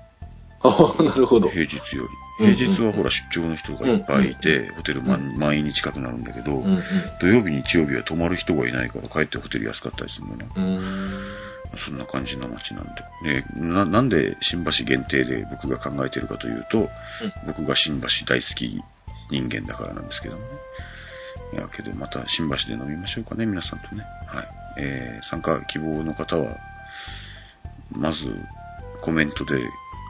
[0.62, 1.48] ああ、なるほど。
[1.48, 2.08] 平日より。
[2.38, 6.82] うん平日はほら出張の人がいっぱいいて、ホテル満満員に近くなるんだけど、うん
[7.20, 10.46] 土曜日、日曜日は泊まる人がいないから帰ってホテル安かったりするのな。
[10.54, 10.64] うん。
[10.76, 11.46] うん。
[11.84, 12.90] そんな感じの街なんで。
[13.22, 16.88] ね、ななんで新橋限定で僕が考えてるかというと、
[17.46, 18.82] 僕が新橋大好き
[19.30, 20.48] 人間だからなんですけどもね。
[21.52, 24.04] いやけど、また新橋で飲みましょうかね、皆さんとね。
[24.26, 24.48] はい。
[24.78, 26.56] えー、参加希望の方は、
[27.92, 28.26] まず、
[29.00, 29.54] コメントで、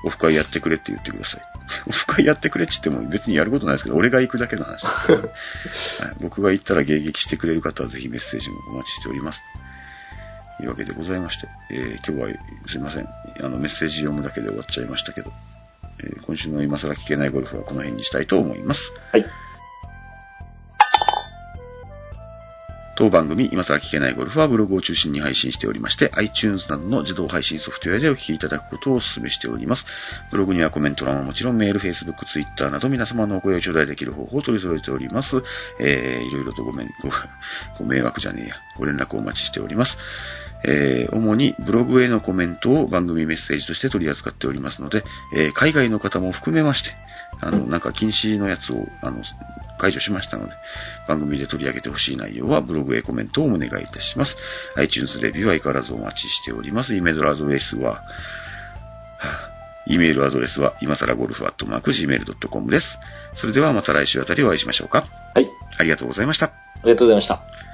[0.05, 1.41] オフ会やってくれって言ってください。
[1.89, 5.29] オフ会やってくれって言っても別にやることないですけど、俺が行くだけの話ですけどね、
[6.01, 9.43] はい、僕が行ったら迎撃してくれる方はぜひメッセージもお待ちしております。
[10.59, 12.39] というわけでございまして、えー今日は
[12.69, 13.09] すいません。
[13.41, 15.33] あの、メッセージ読むだけで終わっちゃいましたけど、
[16.01, 18.81] えー今週の今更聞けないゴルフはこの辺にしたいと思います。
[19.13, 19.27] はい。
[22.97, 29.85] 当番組、今更聞けないゴルフはブログを中心に配信しておりまして、iTunes などの自動配信ソフトウェアでお聞きいただくことをお勧めしております。
[30.31, 35.43] ブログにはコメント欄はもちろんメール、Facebook、Twitter など皆様のお声を頂戴できる方法を取り揃えております。
[35.79, 37.11] えー、いろいろとごめん、ご、
[37.79, 38.55] ご迷惑じゃねえや。
[38.79, 39.99] ご連絡をお待ちしております。
[40.65, 45.05] えー主にブログへのコメントを番組メッセージとして取り扱っておりますので、
[45.37, 46.91] えー海外の方も含めまして、
[47.41, 49.23] あの、なんか禁止のやつを、あの、
[49.79, 50.53] 解除しましたので、
[51.07, 54.37] 番組で取り上げてほしい内容はブログへコメントをお願いいたします。
[54.77, 56.95] iTunes レビューは相変わらずお待ちしております。
[56.95, 58.03] イメールアドレスは、は
[59.21, 59.57] あ
[59.89, 62.99] イメールアドレスは、今更ゴルフアットマーク Gmail.com です。
[63.35, 65.07] それではまた来週あたりお会いしましょうか。
[65.35, 65.49] はい。
[65.79, 66.47] ありがとうございました。
[66.47, 66.53] あ
[66.85, 67.66] りがとうございました。